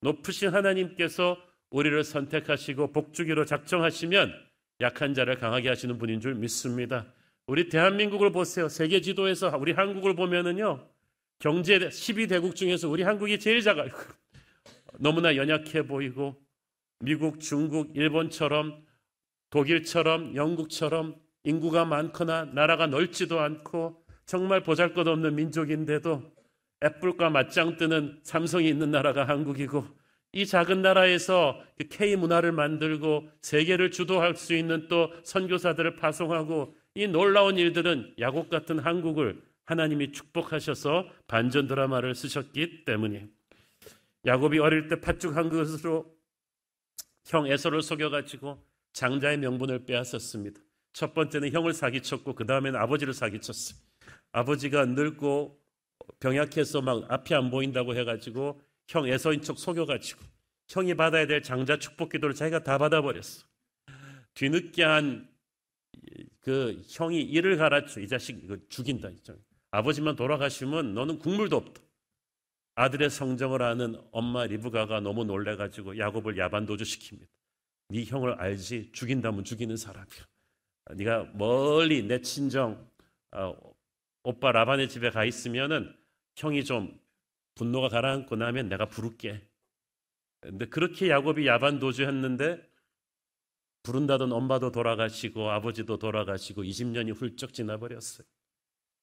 높으신 0.00 0.50
하나님께서 0.50 1.36
우리를 1.70 2.02
선택하시고 2.04 2.92
복주기로 2.92 3.44
작정하시면 3.44 4.32
약한 4.80 5.14
자를 5.14 5.38
강하게 5.38 5.68
하시는 5.68 5.98
분인 5.98 6.20
줄 6.20 6.34
믿습니다. 6.34 7.12
우리 7.46 7.68
대한민국을 7.68 8.30
보세요. 8.30 8.68
세계 8.68 9.00
지도에서 9.00 9.56
우리 9.58 9.72
한국을 9.72 10.14
보면은요. 10.14 10.86
경제 11.38 11.78
12대국 11.78 12.54
중에서 12.54 12.88
우리 12.88 13.02
한국이 13.02 13.38
제일 13.38 13.62
작아요. 13.62 13.90
너무나 14.98 15.36
연약해 15.36 15.86
보이고 15.86 16.36
미국, 17.00 17.40
중국, 17.40 17.96
일본처럼 17.96 18.84
독일처럼 19.50 20.34
영국처럼 20.36 21.16
인구가 21.44 21.84
많거나 21.84 22.46
나라가 22.46 22.86
넓지도 22.86 23.40
않고 23.40 24.04
정말 24.28 24.62
보잘것없는 24.62 25.36
민족인데도 25.36 26.22
애플과 26.84 27.30
맞짱 27.30 27.78
뜨는 27.78 28.20
삼성이 28.22 28.68
있는 28.68 28.90
나라가 28.90 29.26
한국이고 29.26 29.86
이 30.32 30.44
작은 30.44 30.82
나라에서 30.82 31.58
그 31.78 31.88
K 31.88 32.14
문화를 32.14 32.52
만들고 32.52 33.26
세계를 33.40 33.90
주도할 33.90 34.36
수 34.36 34.54
있는 34.54 34.86
또 34.88 35.10
선교사들을 35.24 35.96
파송하고 35.96 36.76
이 36.94 37.06
놀라운 37.08 37.56
일들은 37.56 38.16
야곱 38.18 38.50
같은 38.50 38.78
한국을 38.78 39.40
하나님이 39.64 40.12
축복하셔서 40.12 41.08
반전 41.26 41.66
드라마를 41.66 42.14
쓰셨기 42.14 42.84
때문에 42.84 43.28
야곱이 44.26 44.58
어릴 44.58 44.88
때 44.88 45.00
팥죽한 45.00 45.48
것으로 45.48 46.14
형 47.24 47.46
에서를 47.46 47.80
속여가지고 47.80 48.62
장자의 48.92 49.38
명분을 49.38 49.86
빼앗았습니다. 49.86 50.60
첫 50.92 51.14
번째는 51.14 51.50
형을 51.50 51.72
사기쳤고 51.72 52.34
그 52.34 52.44
다음에는 52.44 52.78
아버지를 52.78 53.14
사기쳤어요. 53.14 53.87
아버지가 54.32 54.86
늙고 54.86 55.58
병약해서 56.20 56.82
막 56.82 57.10
앞이 57.10 57.34
안 57.34 57.50
보인다고 57.50 57.94
해가지고 57.94 58.60
형 58.88 59.06
에서인 59.06 59.42
척 59.42 59.58
속여가지고 59.58 60.20
형이 60.68 60.94
받아야 60.94 61.26
될 61.26 61.42
장자 61.42 61.78
축복 61.78 62.10
기도를 62.10 62.34
자기가 62.34 62.62
다 62.62 62.78
받아버렸어. 62.78 63.46
뒤늦게 64.34 64.84
한 64.84 65.38
그 66.48 66.82
형이 66.88 67.20
일을 67.20 67.58
가르쳐 67.58 68.00
이 68.00 68.08
자식 68.08 68.42
이거 68.42 68.56
죽인다. 68.70 69.10
아버지만 69.70 70.16
돌아가시면 70.16 70.94
너는 70.94 71.18
국물도 71.18 71.56
없다. 71.56 71.82
아들의 72.74 73.10
성정을 73.10 73.60
아는 73.60 74.00
엄마 74.12 74.46
리브가가 74.46 75.00
너무 75.00 75.24
놀래가지고 75.24 75.98
야곱을 75.98 76.38
야반도주 76.38 76.84
시킵니다. 76.84 77.26
네 77.90 78.04
형을 78.04 78.40
알지 78.40 78.92
죽인다면 78.92 79.44
죽이는 79.44 79.76
사람이야. 79.76 80.26
네가 80.94 81.32
멀리 81.34 82.02
내 82.02 82.20
친정 82.22 82.88
어, 83.32 83.54
오빠 84.22 84.52
라반의 84.52 84.88
집에 84.88 85.10
가 85.10 85.24
있으면은 85.24 85.94
형이 86.36 86.64
좀 86.64 86.98
분노가 87.54 87.88
가라앉고 87.88 88.36
나면 88.36 88.68
내가 88.68 88.86
부를게. 88.86 89.46
근데 90.40 90.66
그렇게 90.66 91.10
야곱이 91.10 91.46
야반 91.46 91.78
도주 91.78 92.04
했는데 92.04 92.62
부른다던 93.82 94.32
엄마도 94.32 94.70
돌아가시고 94.70 95.50
아버지도 95.50 95.98
돌아가시고 95.98 96.62
20년이 96.62 97.14
훌쩍 97.16 97.52
지나버렸어요. 97.52 98.26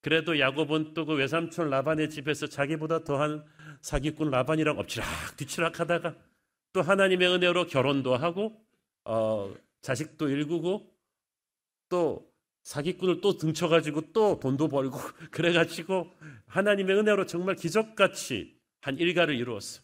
그래도 0.01 0.39
야곱은 0.39 0.93
또 0.93 1.05
그 1.05 1.13
외삼촌 1.15 1.71
라반의 1.71 2.11
집에서 2.11 2.45
자기보다 2.47 3.03
더한 3.03 3.43
사기꾼 3.81 4.29
라반이랑 4.29 4.77
엎치락 4.77 5.07
뒤치락 5.37 5.79
하다가 5.79 6.15
또 6.73 6.81
하나님의 6.81 7.27
은혜로 7.27 7.65
결혼도 7.65 8.15
하고 8.15 8.63
어, 9.03 9.53
자식도 9.81 10.29
일구고 10.29 10.93
또 11.89 12.31
사기꾼을 12.65 13.21
또 13.21 13.37
등쳐가지고 13.37 14.11
또 14.11 14.39
돈도 14.39 14.67
벌고 14.69 14.97
그래가지고 15.31 16.11
하나님의 16.47 16.97
은혜로 16.97 17.27
정말 17.27 17.55
기적같이 17.55 18.57
한 18.81 18.97
일가를 18.97 19.35
이루었어. 19.35 19.81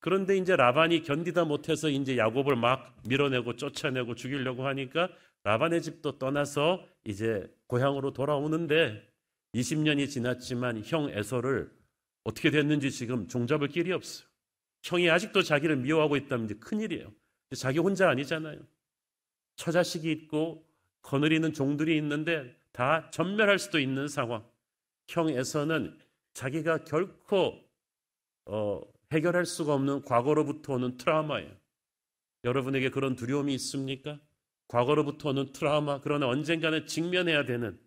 그런데 0.00 0.36
이제 0.36 0.56
라반이 0.56 1.02
견디다 1.02 1.44
못해서 1.44 1.88
이제 1.88 2.18
야곱을 2.18 2.56
막 2.56 2.96
밀어내고 3.06 3.54
쫓아내고 3.54 4.16
죽이려고 4.16 4.66
하니까 4.66 5.10
라반의 5.44 5.80
집도 5.80 6.18
떠나서 6.18 6.84
이제 7.04 7.48
고향으로 7.68 8.12
돌아오는데 8.12 9.08
20년이 9.54 10.10
지났지만 10.10 10.82
형 10.84 11.08
에서를 11.08 11.70
어떻게 12.24 12.50
됐는지 12.50 12.90
지금 12.90 13.28
종잡을 13.28 13.68
길이 13.68 13.92
없어요. 13.92 14.26
형이 14.82 15.08
아직도 15.08 15.42
자기를 15.42 15.76
미워하고 15.76 16.16
있다면 16.16 16.58
큰일이에요. 16.58 17.12
자기 17.56 17.78
혼자 17.78 18.08
아니잖아요. 18.08 18.58
처자식이 19.54 20.10
있고 20.10 20.66
거느리는 21.02 21.52
종들이 21.52 21.96
있는데 21.98 22.56
다 22.72 23.10
전멸할 23.10 23.58
수도 23.58 23.78
있는 23.78 24.08
상황. 24.08 24.44
형에서는 25.08 25.98
자기가 26.32 26.84
결코 26.84 27.60
어, 28.46 28.80
해결할 29.12 29.44
수가 29.44 29.74
없는 29.74 30.02
과거로부터 30.02 30.74
오는 30.74 30.96
트라우마예요. 30.96 31.50
여러분에게 32.44 32.90
그런 32.90 33.14
두려움이 33.14 33.54
있습니까? 33.54 34.18
과거로부터 34.68 35.30
오는 35.30 35.52
트라우마, 35.52 36.00
그러나 36.00 36.26
언젠가는 36.28 36.86
직면해야 36.86 37.44
되는 37.44 37.78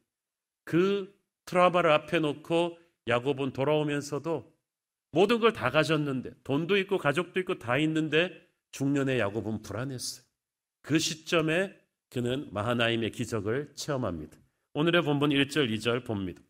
그 0.63 1.13
트라우마를 1.45 1.91
앞에 1.91 2.19
놓고 2.19 2.77
야곱은 3.07 3.53
돌아오면서도 3.53 4.53
모든 5.11 5.39
걸 5.39 5.51
다 5.53 5.71
가졌는데 5.71 6.31
돈도 6.43 6.77
있고 6.77 6.97
가족도 6.97 7.39
있고 7.39 7.57
다 7.57 7.77
있는데 7.79 8.31
중년의 8.71 9.19
야곱은 9.19 9.61
불안했어요. 9.61 10.25
그 10.81 10.99
시점에 10.99 11.75
그는 12.09 12.47
마하나임의 12.51 13.11
기적을 13.11 13.71
체험합니다. 13.75 14.37
오늘의 14.73 15.03
본문 15.03 15.29
1절, 15.31 15.69
2절 15.75 16.05
봅니다. 16.05 16.41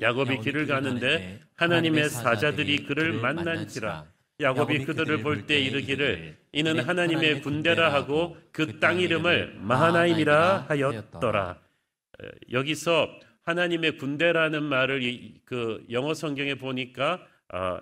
야곱이 0.00 0.40
길을 0.40 0.66
가는데 0.66 1.40
하나님의 1.54 2.10
사자들이 2.10 2.84
그를 2.84 3.12
만난지라 3.14 4.06
야곱이 4.40 4.84
그들을 4.84 5.22
볼 5.22 5.46
때 5.46 5.60
이르기를 5.60 6.36
이는 6.52 6.80
하나님의 6.80 7.42
군대라 7.42 7.92
하고 7.92 8.36
그 8.52 8.80
땅 8.80 8.98
이름을 8.98 9.54
마하나임이라 9.60 10.66
하였더라. 10.68 11.60
여기서 12.52 13.08
하나님의 13.44 13.98
군대라는 13.98 14.62
말을 14.64 15.34
그 15.44 15.84
영어 15.90 16.14
성경에 16.14 16.54
보니까 16.56 17.24
어, 17.52 17.78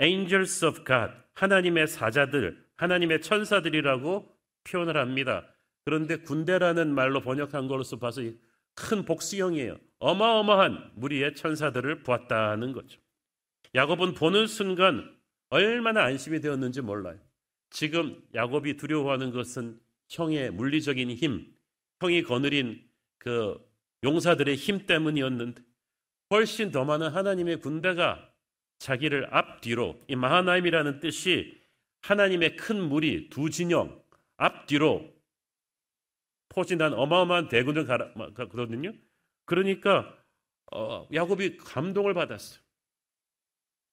angels 0.00 0.64
of 0.64 0.84
God 0.84 1.12
하나님의 1.34 1.88
사자들 1.88 2.64
하나님의 2.76 3.22
천사들이라고 3.22 4.28
표현을 4.64 4.96
합니다. 4.96 5.46
그런데 5.86 6.16
군대라는 6.16 6.92
말로 6.92 7.20
번역한 7.20 7.68
것으로 7.68 8.00
봐서 8.00 8.20
큰 8.74 9.04
복수형이에요. 9.04 9.78
어마어마한 10.00 10.90
무리의 10.96 11.36
천사들을 11.36 12.02
보았다는 12.02 12.72
거죠. 12.72 13.00
야곱은 13.72 14.14
보는 14.14 14.48
순간 14.48 15.16
얼마나 15.48 16.02
안심이 16.02 16.40
되었는지 16.40 16.82
몰라요. 16.82 17.18
지금 17.70 18.20
야곱이 18.34 18.76
두려워하는 18.76 19.30
것은 19.30 19.78
형의 20.08 20.50
물리적인 20.50 21.08
힘, 21.10 21.54
형이 22.00 22.24
거느린 22.24 22.84
그 23.18 23.56
용사들의 24.02 24.56
힘 24.56 24.86
때문이었는데 24.86 25.62
훨씬 26.32 26.72
더 26.72 26.84
많은 26.84 27.10
하나님의 27.10 27.60
군대가 27.60 28.28
자기를 28.80 29.28
앞뒤로 29.30 30.00
이 30.08 30.16
마하나임이라는 30.16 30.98
뜻이 30.98 31.62
하나님의 32.02 32.56
큰 32.56 32.88
무리 32.88 33.30
두 33.30 33.50
진영 33.50 34.02
앞뒤로 34.36 35.15
포진한 36.56 36.94
어마어마한 36.94 37.48
대군을 37.50 37.86
가거든요. 37.86 38.92
그러니까 39.44 40.16
어, 40.72 41.06
야곱이 41.12 41.58
감동을 41.58 42.14
받았어요. 42.14 42.60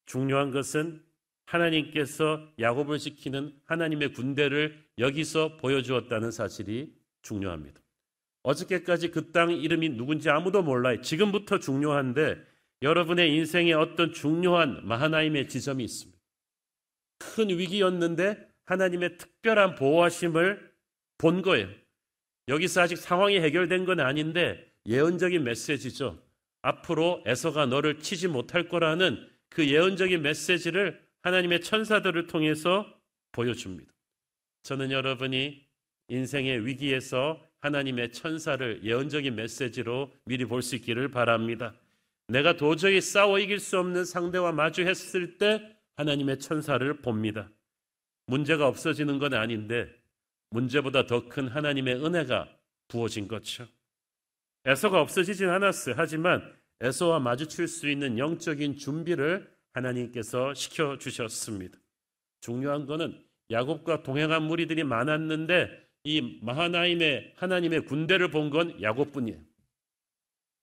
중요한 0.05 0.51
것은 0.51 1.03
하나님께서 1.45 2.47
야곱을 2.57 2.99
지키는 2.99 3.53
하나님의 3.65 4.13
군대를 4.13 4.81
여기서 4.97 5.57
보여주었다는 5.57 6.31
사실이 6.31 6.95
중요합니다. 7.21 7.81
어저께까지 8.43 9.11
그 9.11 9.31
땅 9.33 9.51
이름이 9.51 9.89
누군지 9.89 10.29
아무도 10.29 10.63
몰라요. 10.63 11.01
지금부터 11.01 11.59
중요한데 11.59 12.37
여러분의 12.81 13.35
인생에 13.35 13.73
어떤 13.73 14.13
중요한 14.13 14.87
마하나임의 14.87 15.49
지점이 15.49 15.83
있습니다. 15.83 16.17
큰 17.19 17.49
위기였는데 17.49 18.37
하나님의 18.65 19.17
특별한 19.17 19.75
보호하심을 19.75 20.73
본 21.17 21.41
거예요. 21.41 21.82
여기서 22.47 22.81
아직 22.81 22.97
상황이 22.97 23.39
해결된 23.39 23.85
건 23.85 23.99
아닌데 23.99 24.71
예언적인 24.85 25.43
메시지죠. 25.43 26.21
앞으로 26.61 27.23
에서가 27.25 27.65
너를 27.65 27.99
치지 27.99 28.27
못할 28.27 28.67
거라는 28.67 29.27
그 29.49 29.67
예언적인 29.67 30.21
메시지를 30.21 31.01
하나님의 31.21 31.61
천사들을 31.61 32.27
통해서 32.27 32.85
보여줍니다. 33.31 33.91
저는 34.63 34.91
여러분이 34.91 35.65
인생의 36.09 36.65
위기에서 36.65 37.45
하나님의 37.61 38.11
천사를 38.11 38.81
예언적인 38.83 39.35
메시지로 39.35 40.11
미리 40.25 40.45
볼 40.45 40.61
수 40.61 40.75
있기를 40.75 41.11
바랍니다. 41.11 41.73
내가 42.27 42.57
도저히 42.57 42.99
싸워 43.01 43.39
이길 43.39 43.59
수 43.59 43.79
없는 43.79 44.05
상대와 44.05 44.51
마주했을 44.51 45.37
때 45.37 45.61
하나님의 45.95 46.39
천사를 46.39 47.01
봅니다. 47.01 47.49
문제가 48.27 48.67
없어지는 48.67 49.19
건 49.19 49.33
아닌데 49.33 49.89
문제보다 50.53 51.07
더 51.07 51.27
큰 51.27 51.47
하나님의 51.47 51.95
은혜가 52.05 52.47
부어진 52.87 53.27
거죠. 53.27 53.67
에서가 54.65 55.01
없어지진 55.01 55.49
않았어요. 55.49 55.95
하지만 55.97 56.53
에서와 56.79 57.19
마주칠 57.19 57.67
수 57.67 57.89
있는 57.89 58.17
영적인 58.19 58.77
준비를 58.77 59.51
하나님께서 59.73 60.53
시켜 60.53 60.97
주셨습니다. 60.97 61.77
중요한 62.41 62.85
거는 62.85 63.23
야곱과 63.49 64.03
동행한 64.03 64.43
무리들이 64.43 64.83
많았는데 64.83 65.89
이 66.03 66.39
마하나임의 66.41 67.33
하나님의 67.37 67.85
군대를 67.85 68.29
본 68.29 68.49
건 68.49 68.79
야곱뿐이에요. 68.81 69.39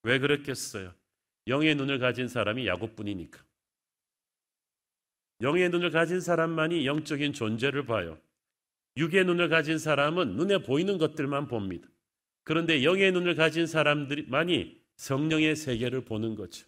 왜 0.04 0.18
그랬겠어요? 0.18 0.94
영의 1.48 1.74
눈을 1.74 1.98
가진 1.98 2.28
사람이 2.28 2.66
야곱뿐이니까. 2.66 3.42
영의 5.40 5.70
눈을 5.70 5.90
가진 5.90 6.20
사람만이 6.20 6.86
영적인 6.86 7.32
존재를 7.32 7.86
봐요. 7.86 8.18
육의 8.96 9.24
눈을 9.24 9.48
가진 9.48 9.78
사람은 9.78 10.36
눈에 10.36 10.58
보이는 10.58 10.98
것들만 10.98 11.48
봅니다. 11.48 11.88
그런데 12.44 12.84
영의 12.84 13.12
눈을 13.12 13.34
가진 13.34 13.66
사람들만이 13.66 14.80
성령의 14.96 15.56
세계를 15.56 16.04
보는 16.04 16.34
거죠. 16.34 16.66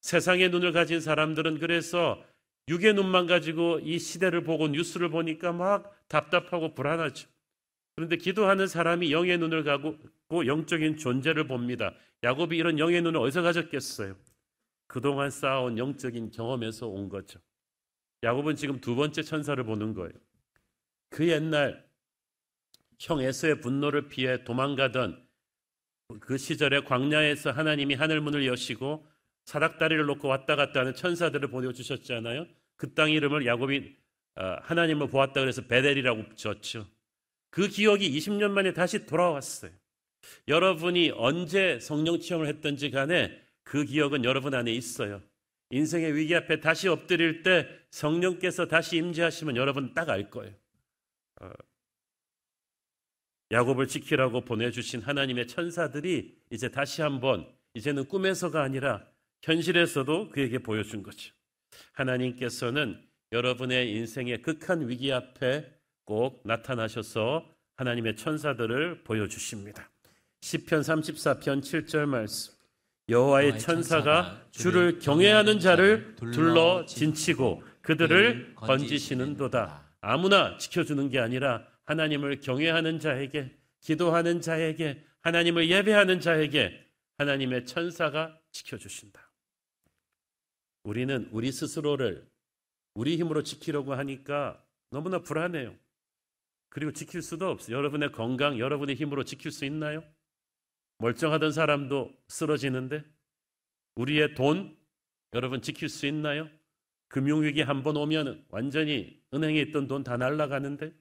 세상의 0.00 0.50
눈을 0.50 0.72
가진 0.72 1.00
사람들은 1.00 1.58
그래서 1.58 2.22
육의 2.68 2.94
눈만 2.94 3.26
가지고 3.26 3.78
이 3.80 3.98
시대를 3.98 4.42
보고 4.42 4.68
뉴스를 4.68 5.08
보니까 5.10 5.52
막 5.52 5.94
답답하고 6.08 6.74
불안하죠. 6.74 7.28
그런데 7.96 8.16
기도하는 8.16 8.66
사람이 8.66 9.12
영의 9.12 9.38
눈을 9.38 9.64
가고 9.64 9.96
영적인 10.46 10.96
존재를 10.96 11.46
봅니다. 11.46 11.94
야곱이 12.22 12.56
이런 12.56 12.78
영의 12.78 13.02
눈을 13.02 13.20
어디서 13.20 13.42
가졌겠어요? 13.42 14.16
그동안 14.86 15.30
쌓아온 15.30 15.78
영적인 15.78 16.30
경험에서 16.30 16.88
온 16.88 17.08
거죠. 17.08 17.38
야곱은 18.22 18.56
지금 18.56 18.80
두 18.80 18.94
번째 18.96 19.22
천사를 19.22 19.62
보는 19.62 19.94
거예요. 19.94 20.12
그 21.10 21.28
옛날 21.28 21.84
형 22.98 23.20
에서의 23.20 23.60
분노를 23.60 24.08
피해 24.08 24.44
도망가던 24.44 25.26
그 26.20 26.38
시절에 26.38 26.80
광야에서 26.84 27.50
하나님이 27.50 27.94
하늘 27.94 28.20
문을 28.20 28.46
여시고 28.46 29.06
사닥다리를 29.46 30.04
놓고 30.06 30.28
왔다 30.28 30.56
갔다 30.56 30.80
하는 30.80 30.94
천사들을 30.94 31.48
보내주셨잖아요. 31.48 32.46
그 32.76 32.94
땅 32.94 33.10
이름을 33.10 33.46
야곱이 33.46 33.96
어, 34.36 34.56
하나님을 34.62 35.08
보았다 35.08 35.40
그래서 35.40 35.62
베델이라고 35.62 36.24
붙였죠. 36.28 36.86
그 37.50 37.68
기억이 37.68 38.10
20년 38.18 38.50
만에 38.50 38.72
다시 38.72 39.06
돌아왔어요. 39.06 39.70
여러분이 40.48 41.12
언제 41.14 41.78
성령 41.80 42.18
체험을 42.18 42.48
했던지 42.48 42.90
간에 42.90 43.40
그 43.62 43.84
기억은 43.84 44.24
여러분 44.24 44.54
안에 44.54 44.72
있어요. 44.72 45.22
인생의 45.70 46.14
위기 46.16 46.34
앞에 46.34 46.60
다시 46.60 46.88
엎드릴 46.88 47.42
때 47.42 47.68
성령께서 47.90 48.66
다시 48.66 48.96
임재하시면 48.96 49.56
여러분 49.56 49.94
딱 49.94 50.08
알 50.10 50.30
거예요. 50.30 50.54
어, 51.44 51.52
야곱을 53.50 53.86
지키라고 53.86 54.44
보내주신 54.44 55.02
하나님의 55.02 55.46
천사들이 55.46 56.36
이제 56.50 56.68
다시 56.70 57.02
한번 57.02 57.46
이제는 57.74 58.06
꿈에서가 58.06 58.62
아니라 58.62 59.04
현실에서도 59.42 60.30
그에게 60.30 60.58
보여준 60.58 61.02
거죠. 61.02 61.32
하나님께서는 61.92 63.00
여러분의 63.32 63.92
인생의 63.92 64.42
극한 64.42 64.88
위기 64.88 65.12
앞에 65.12 65.70
꼭 66.04 66.42
나타나셔서 66.44 67.48
하나님의 67.76 68.16
천사들을 68.16 69.04
보여주십니다. 69.04 69.90
시편 70.40 70.80
34편 70.82 71.60
7절 71.60 72.06
말씀. 72.06 72.54
여호와의 73.08 73.58
천사가 73.58 74.46
주를 74.50 74.98
경외하는 74.98 75.60
자를 75.60 76.14
둘러 76.16 76.86
진치고 76.86 77.62
그들을 77.82 78.54
건지시는도다. 78.54 79.83
아무나 80.06 80.58
지켜주는 80.58 81.08
게 81.08 81.18
아니라 81.18 81.66
하나님을 81.84 82.40
경외하는 82.40 83.00
자에게 83.00 83.56
기도하는 83.80 84.40
자에게 84.40 85.02
하나님을 85.22 85.70
예배하는 85.70 86.20
자에게 86.20 86.86
하나님의 87.16 87.64
천사가 87.64 88.38
지켜주신다. 88.52 89.32
우리는 90.82 91.28
우리 91.32 91.50
스스로를 91.50 92.28
우리 92.94 93.16
힘으로 93.16 93.42
지키려고 93.42 93.94
하니까 93.94 94.62
너무나 94.90 95.20
불안해요. 95.20 95.74
그리고 96.68 96.92
지킬 96.92 97.22
수도 97.22 97.48
없어요. 97.48 97.76
여러분의 97.76 98.12
건강, 98.12 98.58
여러분의 98.58 98.96
힘으로 98.96 99.24
지킬 99.24 99.50
수 99.50 99.64
있나요? 99.64 100.04
멀쩡하던 100.98 101.52
사람도 101.52 102.12
쓰러지는데 102.28 103.04
우리의 103.94 104.34
돈, 104.34 104.76
여러분 105.32 105.62
지킬 105.62 105.88
수 105.88 106.06
있나요? 106.06 106.48
금융위기 107.14 107.62
한 107.62 107.84
번 107.84 107.96
오면 107.96 108.46
완전히 108.48 109.22
은행에 109.32 109.60
있던 109.60 109.86
돈 109.86 110.02
다 110.02 110.16
날라가는데 110.16 110.92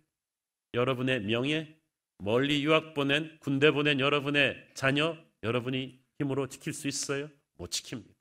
여러분의 0.76 1.22
명예, 1.22 1.76
멀리 2.20 2.64
유학 2.64 2.94
보낸, 2.94 3.36
군대 3.40 3.72
보낸 3.72 4.00
여러분의 4.00 4.64
자녀, 4.76 5.18
여러분이 5.42 6.00
힘으로 6.20 6.48
지킬 6.48 6.72
수 6.72 6.88
있어요? 6.88 7.32
못 7.56 7.72
지킵니다. 7.72 8.14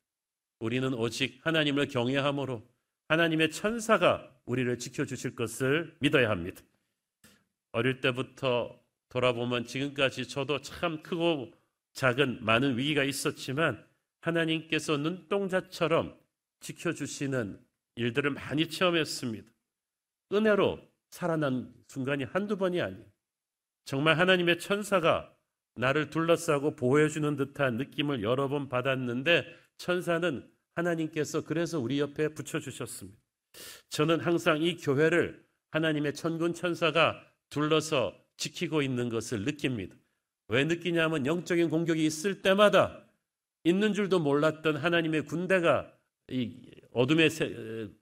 우리는 0.60 0.94
오직 0.94 1.38
하나님을 1.44 1.88
경외함으로 1.88 2.66
하나님의 3.08 3.50
천사가 3.50 4.34
우리를 4.46 4.78
지켜주실 4.78 5.34
것을 5.36 5.94
믿어야 6.00 6.30
합니다. 6.30 6.62
어릴 7.72 8.00
때부터 8.00 8.80
돌아보면 9.10 9.66
지금까지 9.66 10.28
저도 10.28 10.62
참 10.62 11.02
크고 11.02 11.52
작은 11.92 12.42
많은 12.42 12.78
위기가 12.78 13.04
있었지만 13.04 13.84
하나님께서 14.22 14.96
눈동자처럼 14.96 16.18
지켜주시는 16.60 17.60
일들을 17.96 18.30
많이 18.30 18.68
체험했습니다. 18.68 19.50
은혜로 20.32 20.80
살아난 21.10 21.72
순간이 21.88 22.24
한두 22.24 22.56
번이 22.56 22.80
아니에요. 22.80 23.04
정말 23.84 24.18
하나님의 24.18 24.58
천사가 24.58 25.34
나를 25.74 26.10
둘러싸고 26.10 26.76
보호해주는 26.76 27.36
듯한 27.36 27.76
느낌을 27.76 28.22
여러 28.22 28.48
번 28.48 28.68
받았는데 28.68 29.44
천사는 29.78 30.48
하나님께서 30.74 31.42
그래서 31.42 31.78
우리 31.78 31.98
옆에 32.00 32.28
붙여주셨습니다. 32.28 33.18
저는 33.90 34.20
항상 34.20 34.62
이 34.62 34.76
교회를 34.76 35.44
하나님의 35.70 36.14
천군 36.14 36.54
천사가 36.54 37.22
둘러서 37.50 38.14
지키고 38.36 38.82
있는 38.82 39.08
것을 39.08 39.44
느낍니다. 39.44 39.94
왜 40.48 40.64
느끼냐면 40.64 41.26
영적인 41.26 41.68
공격이 41.68 42.04
있을 42.04 42.42
때마다 42.42 43.04
있는 43.64 43.94
줄도 43.94 44.18
몰랐던 44.18 44.76
하나님의 44.76 45.26
군대가 45.26 45.92
이 46.28 46.71
어둠의 46.92 47.30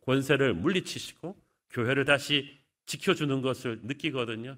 권세를 0.02 0.54
물리치시고 0.54 1.36
교회를 1.70 2.04
다시 2.04 2.58
지켜주는 2.86 3.40
것을 3.42 3.80
느끼거든요. 3.82 4.56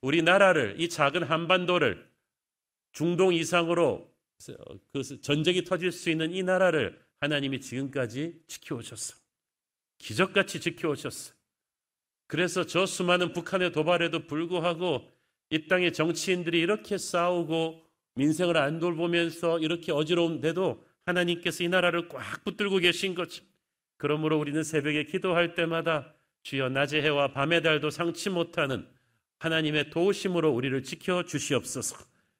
우리나라를 0.00 0.76
이 0.78 0.88
작은 0.88 1.24
한반도를 1.24 2.08
중동 2.92 3.34
이상으로 3.34 4.10
그 4.92 5.20
전쟁이 5.20 5.64
터질 5.64 5.90
수 5.90 6.10
있는 6.10 6.32
이 6.32 6.42
나라를 6.42 6.98
하나님이 7.20 7.60
지금까지 7.60 8.40
지켜오셨어. 8.46 9.16
기적같이 9.98 10.60
지켜오셨어. 10.60 11.34
그래서 12.26 12.64
저 12.66 12.86
수많은 12.86 13.32
북한의 13.32 13.72
도발에도 13.72 14.26
불구하고 14.26 15.10
이 15.50 15.66
땅의 15.66 15.92
정치인들이 15.92 16.60
이렇게 16.60 16.98
싸우고 16.98 17.82
민생을 18.14 18.56
안 18.56 18.78
돌보면서 18.78 19.58
이렇게 19.58 19.92
어지러운데도 19.92 20.84
하나님께서 21.04 21.64
이 21.64 21.68
나라를 21.68 22.08
꽉 22.08 22.44
붙들고 22.44 22.78
계신 22.78 23.14
거죠. 23.14 23.44
그러므로 23.96 24.38
우리는 24.38 24.62
새벽에 24.62 25.04
기도할 25.04 25.54
때마다 25.54 26.14
주여 26.42 26.68
낮의 26.68 27.02
해와 27.02 27.32
밤의 27.32 27.62
달도 27.62 27.90
상치 27.90 28.30
못하는 28.30 28.86
하나님의 29.38 29.90
도우심으로 29.90 30.50
우리를 30.50 30.82
지켜 30.82 31.24
주시옵소서. 31.24 31.96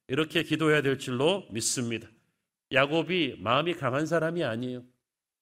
이렇게 0.09 0.43
기도해야 0.43 0.83
될 0.83 0.99
줄로 0.99 1.47
믿습니다. 1.51 2.09
야곱이 2.73 3.37
마음이 3.39 3.75
강한 3.75 4.07
사람이 4.07 4.45
아니에요. 4.45 4.85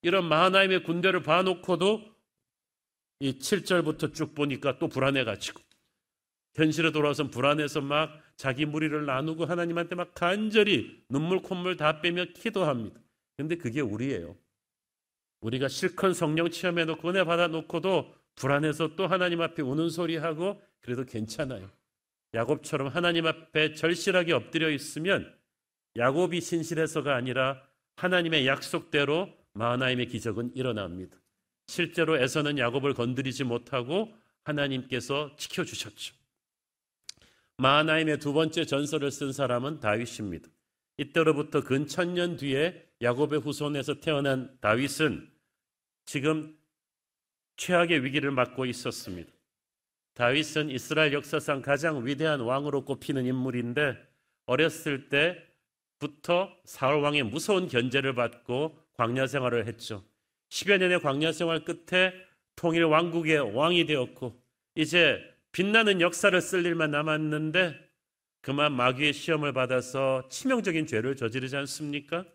이런 0.02 0.24
마하나임의 0.28 0.82
군대를 0.84 1.22
봐놓고도 1.22 2.12
이 3.20 3.38
7절부터 3.38 4.14
쭉 4.14 4.34
보니까 4.34 4.78
또 4.78 4.88
불안해가지고 4.88 5.60
현실에 6.54 6.90
돌아와서 6.90 7.28
불안해서 7.28 7.80
막 7.80 8.20
자기 8.36 8.66
무리를 8.66 9.06
나누고 9.06 9.44
하나님한테 9.44 9.94
막 9.94 10.14
간절히 10.14 11.04
눈물 11.08 11.40
콧물 11.40 11.76
다 11.76 12.00
빼며 12.00 12.26
기도합니다. 12.34 13.00
근데 13.36 13.56
그게 13.56 13.80
우리예요. 13.80 14.36
우리가 15.42 15.68
실컷 15.68 16.14
성령 16.14 16.50
체험해 16.50 16.84
놓고 16.86 17.10
은혜 17.10 17.24
받아 17.24 17.48
놓고도 17.48 18.14
불안해서 18.36 18.96
또 18.96 19.06
하나님 19.06 19.42
앞에 19.42 19.62
우는 19.62 19.90
소리 19.90 20.16
하고 20.16 20.60
그래도 20.80 21.04
괜찮아요. 21.04 21.70
야곱처럼 22.34 22.88
하나님 22.88 23.26
앞에 23.26 23.74
절실하게 23.74 24.32
엎드려 24.32 24.70
있으면 24.70 25.32
야곱이 25.96 26.40
신실해서가 26.40 27.14
아니라 27.14 27.62
하나님의 27.96 28.46
약속대로 28.46 29.28
마하나임의 29.52 30.06
기적은 30.06 30.52
일어납니다. 30.54 31.18
실제로 31.66 32.16
에서는 32.16 32.58
야곱을 32.58 32.94
건드리지 32.94 33.44
못하고 33.44 34.14
하나님께서 34.44 35.36
지켜주셨죠. 35.36 36.14
마하나임의 37.58 38.18
두 38.18 38.32
번째 38.32 38.64
전설을 38.64 39.10
쓴 39.10 39.32
사람은 39.32 39.80
다윗입니다. 39.80 40.48
이때로부터 40.96 41.62
근 41.62 41.86
천년 41.86 42.36
뒤에 42.36 42.88
야곱의 43.02 43.40
후손에서 43.40 44.00
태어난 44.00 44.56
다윗은 44.60 45.31
지금 46.12 46.54
최악의 47.56 48.04
위기를 48.04 48.32
맞고 48.32 48.66
있었습니다. 48.66 49.32
다윗은 50.12 50.68
이스라엘 50.68 51.14
역사상 51.14 51.62
가장 51.62 52.06
위대한 52.06 52.40
왕으로 52.40 52.84
꼽히는 52.84 53.24
인물인데 53.24 53.96
어렸을 54.44 55.08
때부터 55.08 56.54
사울 56.66 57.00
왕의 57.00 57.22
무서운 57.22 57.66
견제를 57.66 58.14
받고 58.14 58.78
광야 58.92 59.26
생활을 59.26 59.66
했죠. 59.66 60.04
10여 60.50 60.76
년의 60.76 61.00
광야 61.00 61.32
생활 61.32 61.64
끝에 61.64 62.12
통일 62.56 62.84
왕국의 62.84 63.56
왕이 63.56 63.86
되었고 63.86 64.38
이제 64.74 65.18
빛나는 65.52 66.02
역사를 66.02 66.38
쓸 66.42 66.66
일만 66.66 66.90
남았는데 66.90 67.74
그만 68.42 68.72
마귀의 68.72 69.14
시험을 69.14 69.54
받아서 69.54 70.28
치명적인 70.28 70.86
죄를 70.86 71.16
저지르지 71.16 71.56
않습니까? 71.56 72.26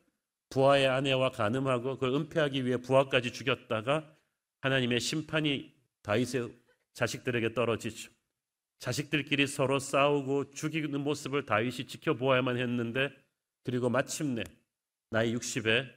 부하의 0.50 0.88
아내와 0.88 1.32
간음하고 1.32 1.98
그걸 1.98 2.14
은폐하기 2.16 2.66
위해 2.66 2.78
부하까지 2.78 3.34
죽였다가 3.34 4.16
하나님의 4.62 5.00
심판이 5.00 5.74
다윗의 6.04 6.50
자식들에게 6.94 7.54
떨어지죠. 7.54 8.12
자식들끼리 8.80 9.48
서로 9.48 9.80
싸우고 9.80 10.52
죽이는 10.52 11.02
모습을 11.02 11.46
다윗이 11.46 11.88
지켜보아야만 11.88 12.58
했는데 12.58 13.10
그리고 13.64 13.90
마침내 13.90 14.44
나이 15.10 15.34
60에 15.34 15.88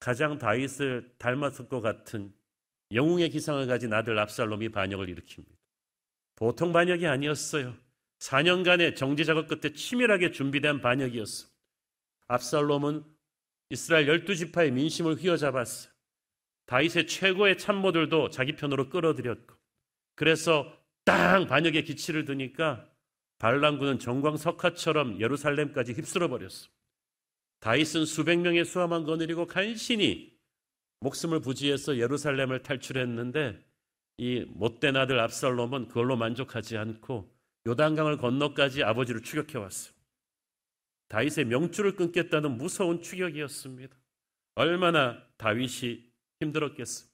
가장 0.00 0.38
다윗을 0.38 1.14
닮았을 1.18 1.68
것 1.68 1.80
같은 1.80 2.32
영웅의 2.92 3.30
기상을 3.30 3.66
가진 3.66 3.92
아들 3.92 4.18
압살롬이 4.18 4.70
반역을 4.70 5.06
일으킵니다. 5.06 5.54
보통 6.36 6.72
반역이 6.72 7.06
아니었어요. 7.06 7.74
4년간의 8.18 8.96
정지 8.96 9.24
작업 9.24 9.48
끝에 9.48 9.72
치밀하게 9.72 10.32
준비된 10.32 10.80
반역이었어. 10.80 11.48
압살롬은 12.28 13.04
이스라엘 13.70 14.06
12지파의 14.06 14.72
민심을 14.72 15.16
휘어잡았어. 15.16 15.90
다윗의 16.66 17.06
최고의 17.06 17.58
참모들도 17.58 18.30
자기 18.30 18.56
편으로 18.56 18.88
끌어들였고 18.88 19.54
그래서 20.14 20.72
땅 21.04 21.46
반역의 21.46 21.84
기치를 21.84 22.24
드니까 22.24 22.88
반란군은 23.38 23.98
정광석화처럼 23.98 25.20
예루살렘까지 25.20 25.92
휩쓸어 25.92 26.28
버렸어. 26.28 26.68
다윗은 27.60 28.04
수백 28.04 28.40
명의 28.40 28.64
수하만 28.64 29.04
거느리고 29.04 29.46
간신히 29.46 30.34
목숨을 31.00 31.40
부지해서 31.40 31.98
예루살렘을 31.98 32.62
탈출했는데 32.62 33.58
이 34.18 34.44
못된 34.48 34.96
아들 34.96 35.18
압살롬은 35.18 35.88
그걸로 35.88 36.16
만족하지 36.16 36.76
않고 36.76 37.34
요단강을 37.66 38.18
건너까지 38.18 38.82
아버지를 38.84 39.22
추격해 39.22 39.58
왔어. 39.58 39.93
다윗의 41.14 41.44
명줄을 41.44 41.94
끊겠다는 41.94 42.58
무서운 42.58 43.00
추격이었습니다. 43.00 43.96
얼마나 44.56 45.22
다윗이 45.36 46.10
힘들었겠어. 46.40 47.06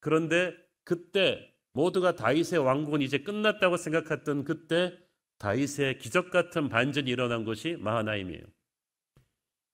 그런데 0.00 0.52
그때 0.82 1.54
모두가 1.72 2.16
다윗의 2.16 2.58
왕국은 2.58 3.02
이제 3.02 3.18
끝났다고 3.18 3.76
생각했던 3.76 4.42
그때 4.42 4.98
다윗의 5.38 5.98
기적 5.98 6.32
같은 6.32 6.68
반전이 6.68 7.08
일어난 7.08 7.44
것이 7.44 7.76
마하나임이에요. 7.78 8.42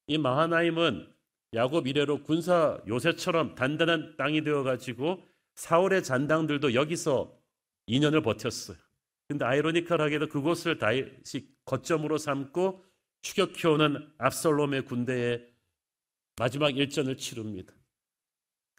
이 0.08 0.18
마하나임은 0.18 1.10
야곱 1.54 1.86
이래로 1.86 2.24
군사 2.24 2.78
요새처럼 2.86 3.54
단단한 3.54 4.18
땅이 4.18 4.44
되어 4.44 4.64
가지고 4.64 5.26
사울의 5.54 6.04
잔당들도 6.04 6.74
여기서 6.74 7.34
2년을 7.88 8.22
버텼어요. 8.22 8.76
근데 9.28 9.46
아이러니컬하게도 9.46 10.28
그곳을 10.28 10.76
다윗이 10.76 11.48
거점으로 11.64 12.18
삼고 12.18 12.84
추격해오는 13.26 14.12
압살롬의 14.18 14.82
군대의 14.82 15.44
마지막 16.36 16.76
일전을 16.76 17.16
치릅니다. 17.16 17.72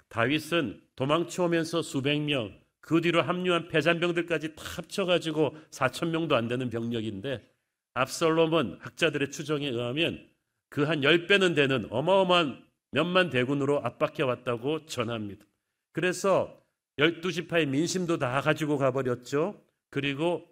다윗은 0.08 0.82
도망쳐오면서 0.96 1.82
수백 1.82 2.22
명, 2.22 2.58
그 2.80 3.02
뒤로 3.02 3.22
합류한 3.22 3.68
패잔병들까지 3.68 4.56
다 4.56 4.64
합쳐가지고 4.78 5.58
4천 5.72 6.12
명도 6.12 6.38
안 6.38 6.48
되는 6.48 6.70
병력인데 6.70 7.46
압살롬은 7.94 8.78
학자들의 8.80 9.32
추정에 9.32 9.68
의하면 9.68 10.26
그 10.70 10.84
한 10.84 11.02
10배는 11.02 11.54
되는 11.56 11.88
어마어마한 11.90 12.66
몇만 12.92 13.30
대군으로 13.30 13.84
압박해 13.84 14.24
왔다고 14.24 14.86
전합니다. 14.86 15.46
그래서 15.92 16.62
12지파의 17.00 17.68
민심도 17.68 18.18
다 18.18 18.40
가지고 18.40 18.78
가버렸죠. 18.78 19.62
그리고 19.90 20.46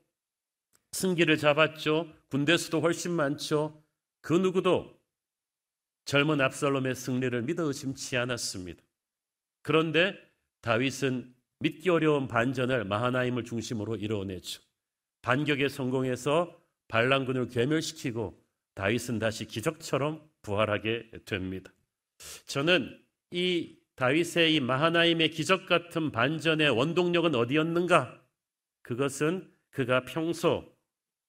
승기를 0.91 1.37
잡았죠. 1.37 2.07
군대 2.29 2.57
수도 2.57 2.81
훨씬 2.81 3.11
많죠. 3.11 3.84
그 4.25 4.33
누구도 4.33 4.99
젊은 6.05 6.41
압살롬의 6.41 6.95
승리를 6.95 7.43
믿어 7.43 7.65
의심치 7.65 8.17
않았습니다. 8.17 8.81
그런데 9.61 10.17
다윗은 10.61 11.31
믿기 11.59 11.91
어려운 11.91 12.27
반전을 12.27 12.85
마하나임을 12.85 13.43
중심으로 13.43 13.97
이루어내죠. 13.97 14.63
반격에 15.21 15.69
성공해서 15.69 16.59
반란군을 16.87 17.49
괴멸시키고 17.49 18.43
다윗은 18.73 19.19
다시 19.19 19.45
기적처럼 19.45 20.27
부활하게 20.41 21.11
됩니다. 21.25 21.71
저는 22.47 22.99
이 23.29 23.77
다윗의 23.93 24.55
이 24.55 24.59
마하나임의 24.59 25.29
기적 25.29 25.67
같은 25.67 26.11
반전의 26.11 26.71
원동력은 26.71 27.35
어디였는가? 27.35 28.19
그것은 28.81 29.53
그가 29.69 30.03
평소 30.03 30.74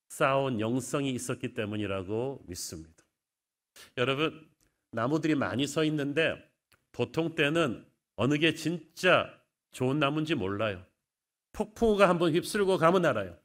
쌓아온 0.09 0.61
영성이 0.61 1.13
있었기 1.13 1.55
때문이라고 1.55 2.45
믿습니다. 2.47 3.05
여러분, 3.97 4.49
나무들이 4.93 5.35
많이 5.35 5.67
서 5.67 5.85
있는데 5.85 6.35
보통 6.93 7.35
때는 7.35 7.87
어느 8.17 8.39
게 8.39 8.55
진짜 8.55 9.31
좋은 9.73 9.99
나무인지 9.99 10.35
몰라요. 10.35 10.85
폭풍우가 11.53 12.09
한번 12.09 12.33
휩쓸고 12.33 12.79
가면 12.79 13.05
알아요. 13.05 13.39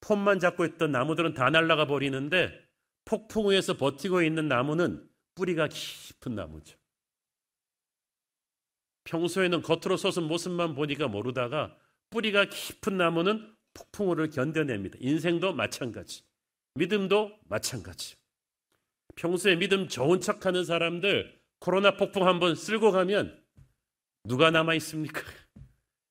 폼만 0.00 0.38
잡고 0.38 0.64
있던 0.66 0.92
나무들은 0.92 1.34
다 1.34 1.50
날아가 1.50 1.86
버리는데 1.86 2.64
폭풍 3.04 3.50
위에서 3.50 3.76
버티고 3.76 4.22
있는 4.22 4.46
나무는 4.48 5.08
뿌리가 5.34 5.68
깊은 5.68 6.34
나무죠. 6.34 6.76
평소에는 9.04 9.62
겉으로 9.62 9.96
솟은 9.96 10.26
모습만 10.26 10.74
보니까 10.74 11.08
모르다가 11.08 11.76
뿌리가 12.10 12.44
깊은 12.46 12.96
나무는 12.96 13.55
폭풍우를 13.76 14.30
견뎌냅니다. 14.30 14.96
인생도 15.00 15.52
마찬가지. 15.52 16.22
믿음도 16.74 17.32
마찬가지. 17.48 18.16
평소에 19.14 19.56
믿음 19.56 19.88
좋은 19.88 20.20
척 20.20 20.46
하는 20.46 20.64
사람들 20.64 21.38
코로나 21.58 21.96
폭풍 21.96 22.26
한번 22.26 22.54
쓸고 22.54 22.92
가면 22.92 23.38
누가 24.24 24.50
남아 24.50 24.74
있습니까? 24.74 25.22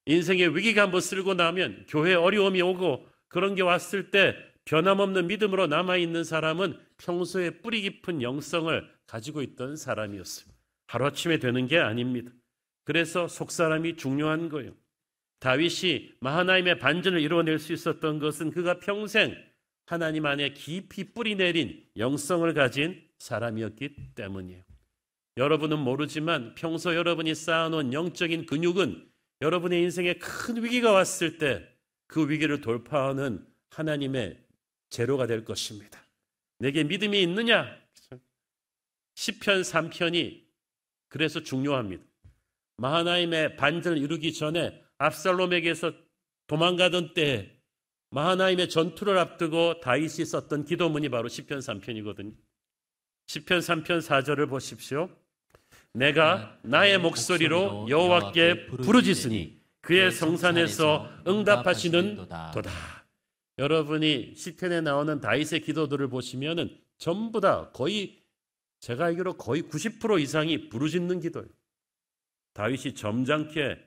인생의 0.05 0.55
위기가 0.55 0.83
한번 0.83 1.01
쓸고 1.01 1.33
나면 1.33 1.85
교회 1.87 2.13
어려움이 2.13 2.61
오고 2.61 3.07
그런 3.27 3.55
게 3.55 3.61
왔을 3.61 4.11
때 4.11 4.35
변함없는 4.65 5.27
믿음으로 5.27 5.67
남아 5.67 5.97
있는 5.97 6.23
사람은 6.23 6.79
평소에 6.97 7.61
뿌리 7.61 7.81
깊은 7.81 8.21
영성을 8.21 8.89
가지고 9.05 9.41
있던 9.41 9.75
사람이었어요. 9.75 10.47
하루아침에 10.87 11.39
되는 11.39 11.67
게 11.67 11.77
아닙니다. 11.77 12.31
그래서 12.83 13.27
속사람이 13.27 13.97
중요한 13.97 14.49
거예요. 14.49 14.71
다윗이 15.39 16.13
마하나임의 16.19 16.79
반전을 16.79 17.21
이루어낼 17.21 17.59
수 17.59 17.73
있었던 17.73 18.19
것은 18.19 18.51
그가 18.51 18.79
평생 18.79 19.35
하나님 19.85 20.25
안에 20.25 20.53
깊이 20.53 21.13
뿌리 21.13 21.35
내린 21.35 21.85
영성을 21.97 22.51
가진 22.53 23.01
사람이었기 23.19 24.13
때문이에요. 24.15 24.63
여러분은 25.37 25.79
모르지만 25.79 26.55
평소 26.55 26.95
여러분이 26.95 27.35
쌓아놓은 27.35 27.93
영적인 27.93 28.45
근육은 28.45 29.07
여러분의 29.41 29.81
인생에 29.83 30.13
큰 30.15 30.63
위기가 30.63 30.91
왔을 30.91 31.37
때 31.37 31.75
그 32.07 32.29
위기를 32.29 32.61
돌파하는 32.61 33.45
하나님의 33.71 34.41
재료가 34.89 35.27
될 35.27 35.43
것입니다. 35.43 36.01
내게 36.59 36.83
믿음이 36.83 37.21
있느냐? 37.23 37.77
10편 39.15 39.61
3편이 39.61 40.45
그래서 41.09 41.41
중요합니다. 41.41 42.03
마하나임의 42.77 43.55
반전을 43.55 43.97
이루기 43.97 44.33
전에 44.33 44.83
압살롬에게서 44.97 45.93
도망가던 46.47 47.13
때 47.13 47.51
마하나임의 48.11 48.69
전투를 48.69 49.17
앞두고 49.17 49.81
다윗이 49.81 50.25
썼던 50.25 50.65
기도문이 50.65 51.09
바로 51.09 51.27
10편 51.27 51.59
3편이거든요. 51.59 52.33
10편 53.27 53.59
3편 53.59 54.01
4절을 54.01 54.49
보십시오. 54.49 55.09
내가 55.93 56.57
나의 56.63 56.97
목소리로 56.99 57.87
여호와께 57.89 58.67
부르짖으니 58.67 59.61
그의 59.81 60.11
성산에서 60.11 61.09
응답하시는 61.27 62.15
도다. 62.15 63.05
여러분이 63.57 64.33
시편에 64.35 64.81
나오는 64.81 65.21
다윗의 65.21 65.61
기도들을 65.61 66.09
보시면은 66.09 66.77
전부 66.97 67.39
다 67.39 67.69
거의 67.71 68.21
제가 68.79 69.05
알기로 69.05 69.33
거의 69.37 69.63
90% 69.63 70.21
이상이 70.21 70.69
부르짖는 70.69 71.21
기도예요. 71.21 71.47
다윗이 72.53 72.95
점잖게 72.95 73.84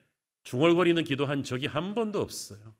중얼거리는 0.49 1.03
기도한 1.03 1.43
적이 1.43 1.67
한 1.67 1.93
번도 1.93 2.19
없어요. 2.19 2.73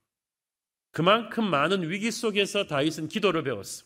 그만큼 0.90 1.48
많은 1.48 1.88
위기 1.88 2.10
속에서 2.10 2.66
다윗은 2.66 3.10
기도를 3.10 3.44
배웠어. 3.44 3.86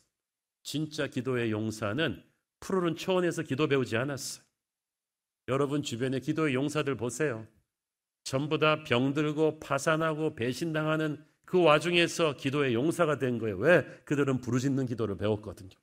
진짜 0.61 1.07
기도의 1.07 1.51
용사는 1.51 2.23
푸르른 2.61 2.95
초원에서 2.95 3.43
기도 3.43 3.67
배우지 3.67 3.97
않았어요. 3.97 4.45
여러분 5.49 5.83
주변의 5.83 6.21
기도의 6.21 6.53
용사들 6.53 6.95
보세요. 6.95 7.45
전부 8.23 8.57
다 8.57 8.85
병들고 8.85 9.59
파산하고 9.59 10.35
배신당하는 10.35 11.21
그 11.43 11.61
와중에서 11.61 12.37
기도의 12.37 12.73
용사가 12.73 13.17
된 13.17 13.37
거예요. 13.37 13.57
왜? 13.57 13.83
그들은 14.05 14.39
부르짖는 14.39 14.85
기도를 14.85 15.17
배웠거든요. 15.17 15.77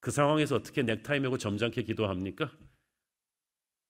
그 0.00 0.10
상황에서 0.10 0.56
어떻게 0.56 0.82
넥타이 0.82 1.20
메고 1.20 1.36
점잖게 1.36 1.82
기도합니까? 1.82 2.50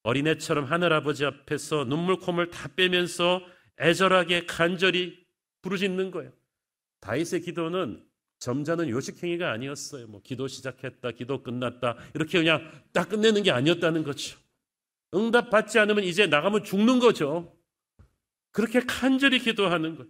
어린애처럼 0.04 0.66
하늘아버지 0.66 1.24
앞에서 1.24 1.84
눈물 1.84 2.16
콧물 2.16 2.50
다 2.50 2.68
빼면서 2.76 3.42
애절하게 3.80 4.46
간절히 4.46 5.18
부르짖는 5.62 6.10
거예요. 6.10 6.30
다윗의 7.00 7.40
기도는 7.40 8.04
점잖은 8.38 8.90
요식행위가 8.90 9.50
아니었어요. 9.50 10.06
뭐 10.06 10.20
기도 10.22 10.46
시작했다, 10.46 11.10
기도 11.12 11.42
끝났다 11.42 11.96
이렇게 12.14 12.38
그냥 12.38 12.70
딱 12.92 13.08
끝내는 13.08 13.42
게 13.42 13.50
아니었다는 13.50 14.04
거죠. 14.04 14.38
응답 15.14 15.48
받지 15.48 15.78
않으면 15.78 16.04
이제 16.04 16.26
나가면 16.26 16.64
죽는 16.64 16.98
거죠. 16.98 17.56
그렇게 18.52 18.80
간절히 18.80 19.38
기도하는 19.38 19.96
것. 19.96 20.06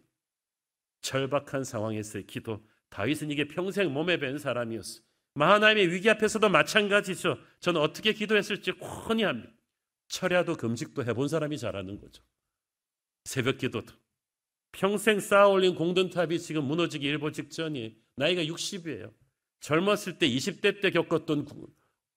절박한 1.03 1.63
상황에서의 1.65 2.27
기도. 2.27 2.65
다윗은 2.91 3.31
이게 3.31 3.47
평생 3.47 3.93
몸에 3.93 4.17
밴 4.19 4.39
사람이었어. 4.39 5.03
마하나임의 5.35 5.93
위기 5.93 6.11
앞에서도 6.11 6.49
마찬가지죠. 6.49 7.39
저는 7.61 7.81
어떻게 7.81 8.13
기도했을지 8.13 8.73
훤히 8.73 9.23
합니다. 9.23 9.51
철야도 10.09 10.57
금식도 10.57 11.05
해본 11.05 11.29
사람이 11.29 11.59
잘하는 11.59 12.01
거죠. 12.01 12.23
새벽 13.25 13.59
기도도. 13.59 13.93
평생 14.73 15.21
쌓아 15.21 15.49
올린 15.49 15.75
공든탑이 15.75 16.41
지금 16.41 16.65
무너지기 16.65 17.07
일보 17.07 17.33
직전이 17.33 17.97
나이가 18.17 18.43
60이에요. 18.43 19.13
젊었을 19.61 20.19
때 20.19 20.29
20대 20.29 20.83
때 20.83 20.91
겪었던 20.91 21.47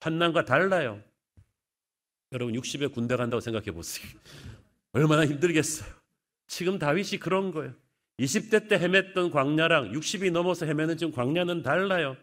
환난과 0.02 0.46
달라요. 0.46 1.02
여러분 2.32 2.56
60에 2.56 2.94
군대 2.94 3.16
간다고 3.16 3.40
생각해 3.40 3.72
보세요. 3.72 4.08
얼마나 4.92 5.26
힘들겠어요. 5.26 5.90
지금 6.48 6.80
다윗이 6.80 7.20
그런 7.20 7.52
거예요. 7.52 7.74
20대 8.20 8.68
때 8.68 8.80
헤맸던 8.80 9.32
광야랑 9.32 9.92
60이 9.92 10.32
넘어서 10.32 10.66
헤매는 10.66 10.98
지금 10.98 11.14
광야는 11.14 11.62
달라요. 11.62 12.18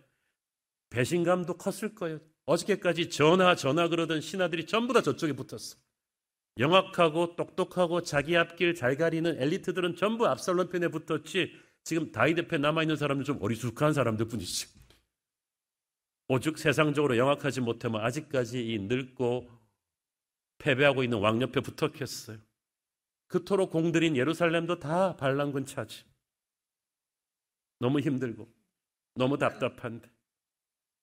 배신감도 0.91 1.57
컸을 1.57 1.95
거예요. 1.95 2.21
어저께까지 2.47 3.11
전하 3.11 3.55
전하 3.55 3.89
그러던 3.89 4.21
신하들이 4.21 4.67
전부 4.67 4.93
다 4.93 5.03
저쪽에 5.03 5.33
붙었어. 5.33 5.77
영악하고 6.59 7.37
똑똑하고 7.37 8.03
자기 8.03 8.37
앞길 8.37 8.75
잘 8.75 8.97
가리는 8.97 9.41
엘리트들은 9.41 9.97
전부 9.97 10.27
압살롬 10.27 10.69
편에 10.69 10.89
붙었지 10.89 11.53
지금 11.83 12.13
다윗 12.13 12.39
옆에 12.39 12.59
남아 12.59 12.83
있는 12.83 12.97
사람들 12.97 13.25
좀 13.25 13.43
어리숙한 13.43 13.93
사람들 13.93 14.29
뿐이지. 14.29 14.69
오죽 16.29 16.59
세상적으로 16.59 17.17
영악하지 17.17 17.61
못하면 17.61 18.03
아직까지 18.03 18.73
이 18.73 18.79
늙고 18.79 19.51
패배하고 20.59 21.03
있는 21.03 21.19
왕 21.19 21.43
옆에 21.43 21.61
붙었겠어요. 21.61 22.39
그토록 23.27 23.71
공들인 23.71 24.17
예루살렘도 24.17 24.79
다 24.79 25.17
반란군 25.17 25.67
차지. 25.67 26.05
너무 27.81 28.01
힘들고 28.01 28.49
너무 29.15 29.37
답답한데 29.37 30.09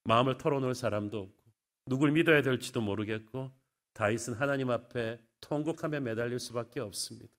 마음을 0.04 0.38
털어놓을 0.38 0.76
사람도 0.76 1.20
없고 1.20 1.44
누굴 1.86 2.12
믿어야 2.12 2.42
될지도 2.42 2.82
모르겠고 2.82 3.52
다윗은 3.94 4.34
하나님 4.36 4.70
앞에 4.72 5.20
통곡하며 5.42 6.00
매달릴 6.02 6.40
수밖에 6.40 6.80
없습니다. 6.80 7.34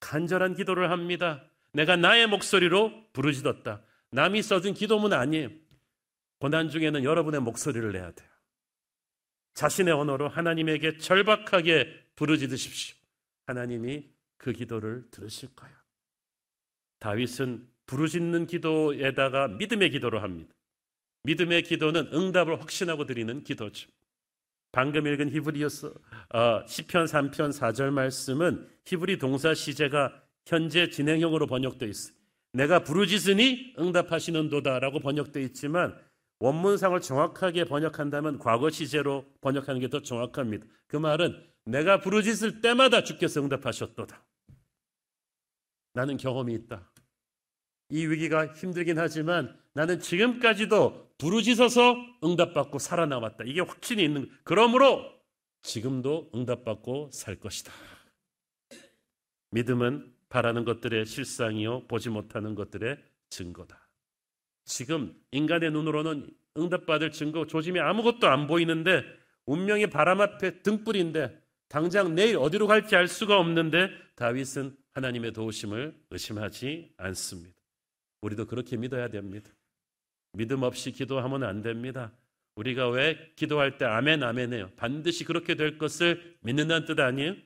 간절한 0.00 0.54
기도를 0.54 0.90
합니다. 0.90 1.44
내가 1.72 1.96
나의 1.96 2.26
목소리로 2.26 2.92
부르짖었다. 3.12 3.82
남이 4.10 4.42
써준 4.42 4.74
기도문 4.74 5.12
아니에요. 5.12 5.50
고난 6.38 6.68
중에는 6.68 7.04
여러분의 7.04 7.40
목소리를 7.40 7.92
내야 7.92 8.10
돼요. 8.12 8.28
자신의 9.54 9.94
언어로 9.94 10.28
하나님에게 10.28 10.98
절박하게 10.98 12.10
부르짖으십시오. 12.14 12.96
하나님이 13.46 14.10
그 14.36 14.52
기도를 14.52 15.10
들으실 15.10 15.54
거예요. 15.54 15.74
다윗은 16.98 17.66
부르짖는 17.86 18.46
기도에다가 18.46 19.48
믿음의 19.48 19.90
기도를 19.90 20.22
합니다. 20.22 20.55
믿음의 21.26 21.62
기도는 21.64 22.10
응답을 22.12 22.60
확신하고 22.60 23.04
드리는 23.04 23.42
기도죠. 23.42 23.88
방금 24.72 25.06
읽은 25.06 25.30
히브리어서 25.30 25.88
어, 26.34 26.66
시편 26.66 27.06
3편 27.06 27.50
4절 27.50 27.90
말씀은 27.90 28.68
히브리 28.84 29.18
동사 29.18 29.54
시제가 29.54 30.22
현재 30.46 30.88
진행형으로 30.88 31.46
번역되어 31.46 31.88
있어요. 31.88 32.14
내가 32.52 32.84
부르짖으니 32.84 33.74
응답하시는도다라고 33.78 35.00
번역되어 35.00 35.42
있지만 35.44 35.98
원문상을 36.38 37.00
정확하게 37.00 37.64
번역한다면 37.64 38.38
과거 38.38 38.70
시제로 38.70 39.24
번역하는 39.40 39.80
게 39.80 39.88
더 39.88 40.00
정확합니다. 40.00 40.66
그 40.86 40.96
말은 40.96 41.42
내가 41.64 42.00
부르짖을 42.00 42.60
때마다 42.60 43.02
주께서 43.02 43.42
응답하셨도다. 43.42 44.22
나는 45.94 46.16
경험이 46.16 46.54
있다. 46.54 46.88
이 47.88 48.06
위기가 48.06 48.46
힘들긴 48.54 48.98
하지만 48.98 49.56
나는 49.72 50.00
지금까지도 50.00 51.12
부르짖어서 51.18 51.96
응답받고 52.24 52.78
살아남았다. 52.78 53.44
이게 53.46 53.60
확신이 53.60 54.02
있는 54.04 54.28
그러므로 54.44 55.04
지금도 55.62 56.30
응답받고 56.34 57.10
살 57.12 57.36
것이다. 57.36 57.72
믿음은 59.50 60.12
바라는 60.28 60.64
것들의 60.64 61.06
실상이요 61.06 61.86
보지 61.86 62.10
못하는 62.10 62.54
것들의 62.54 62.98
증거다. 63.30 63.88
지금 64.64 65.14
인간의 65.30 65.70
눈으로는 65.70 66.28
응답받을 66.56 67.12
증거 67.12 67.46
조짐이 67.46 67.78
아무것도 67.80 68.26
안 68.28 68.46
보이는데 68.46 69.04
운명의 69.46 69.90
바람 69.90 70.20
앞에 70.20 70.62
등불인데 70.62 71.40
당장 71.68 72.14
내일 72.14 72.36
어디로 72.38 72.66
갈지 72.66 72.96
알 72.96 73.08
수가 73.08 73.38
없는데 73.38 73.90
다윗은 74.16 74.76
하나님의 74.94 75.32
도우심을 75.32 75.94
의심하지 76.10 76.92
않습니다. 76.96 77.55
우리도 78.20 78.46
그렇게 78.46 78.76
믿어야 78.76 79.08
됩니다. 79.08 79.50
믿음 80.32 80.62
없이 80.62 80.92
기도하면 80.92 81.44
안 81.44 81.62
됩니다. 81.62 82.12
우리가 82.56 82.88
왜 82.88 83.32
기도할 83.36 83.78
때 83.78 83.84
아멘 83.84 84.22
아멘해요? 84.22 84.70
반드시 84.76 85.24
그렇게 85.24 85.54
될 85.54 85.78
것을 85.78 86.36
믿는다는 86.40 86.86
뜻 86.86 86.98
아니에요? 86.98 87.36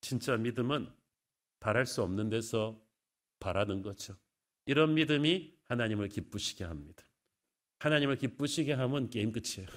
진짜 0.00 0.36
믿음은 0.36 0.90
바랄 1.60 1.86
수 1.86 2.02
없는 2.02 2.30
데서 2.30 2.80
바라는 3.38 3.82
거죠. 3.82 4.16
이런 4.66 4.94
믿음이 4.94 5.54
하나님을 5.68 6.08
기쁘시게 6.08 6.64
합니다. 6.64 7.04
하나님을 7.80 8.16
기쁘시게 8.16 8.72
하면 8.72 9.10
게임 9.10 9.32
끝이에요. 9.32 9.68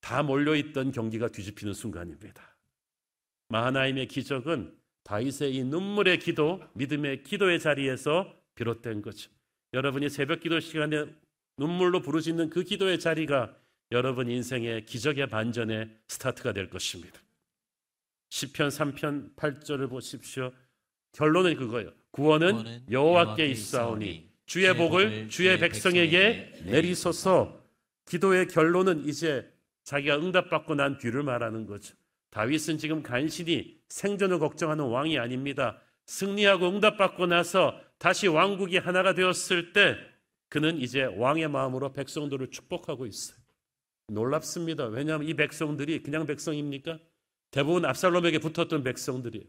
다 0.00 0.22
몰려있던 0.22 0.92
경기가 0.92 1.28
뒤집히는 1.28 1.72
순간입니다. 1.72 2.56
마하나임의 3.48 4.08
기적은 4.08 4.76
다윗의 5.04 5.54
이 5.54 5.64
눈물의 5.64 6.18
기도, 6.18 6.60
믿음의 6.74 7.22
기도의 7.22 7.60
자리에서 7.60 8.34
비롯된 8.54 9.02
거죠. 9.02 9.30
여러분이 9.72 10.08
새벽 10.08 10.40
기도 10.40 10.60
시간에 10.60 11.06
눈물로 11.58 12.00
부르짖는 12.00 12.50
그 12.50 12.64
기도의 12.64 12.98
자리가 12.98 13.54
여러분 13.92 14.28
인생의 14.28 14.86
기적의 14.86 15.28
반전의 15.28 15.90
스타트가 16.08 16.52
될 16.52 16.68
것입니다. 16.68 17.20
10편 18.30 18.68
3편 18.68 19.36
8절을 19.36 19.88
보십시오. 19.88 20.52
결론은 21.12 21.56
그거예요. 21.56 21.92
구원은 22.10 22.86
여호와께 22.90 23.46
있사오니 23.46 24.30
주의 24.46 24.76
복을 24.76 25.28
주의 25.28 25.58
백성에게 25.58 26.62
내리소서. 26.64 27.62
기도의 28.06 28.48
결론은 28.48 29.06
이제 29.06 29.48
자기가 29.84 30.16
응답받고 30.16 30.74
난 30.74 30.98
뒤를 30.98 31.22
말하는 31.22 31.66
거죠. 31.66 31.94
다윗은 32.34 32.78
지금 32.78 33.00
간신히 33.00 33.80
생존을 33.88 34.40
걱정하는 34.40 34.86
왕이 34.86 35.20
아닙니다. 35.20 35.80
승리하고 36.06 36.68
응답받고 36.68 37.26
나서 37.26 37.80
다시 37.98 38.26
왕국이 38.26 38.76
하나가 38.78 39.14
되었을 39.14 39.72
때 39.72 39.96
그는 40.48 40.80
이제 40.80 41.04
왕의 41.04 41.46
마음으로 41.48 41.92
백성들을 41.92 42.50
축복하고 42.50 43.06
있어요. 43.06 43.38
놀랍습니다. 44.08 44.86
왜냐하면 44.86 45.28
이 45.28 45.34
백성들이 45.34 46.02
그냥 46.02 46.26
백성입니까? 46.26 46.98
대부분 47.52 47.84
압살롬에게 47.84 48.40
붙었던 48.40 48.82
백성들이에요. 48.82 49.46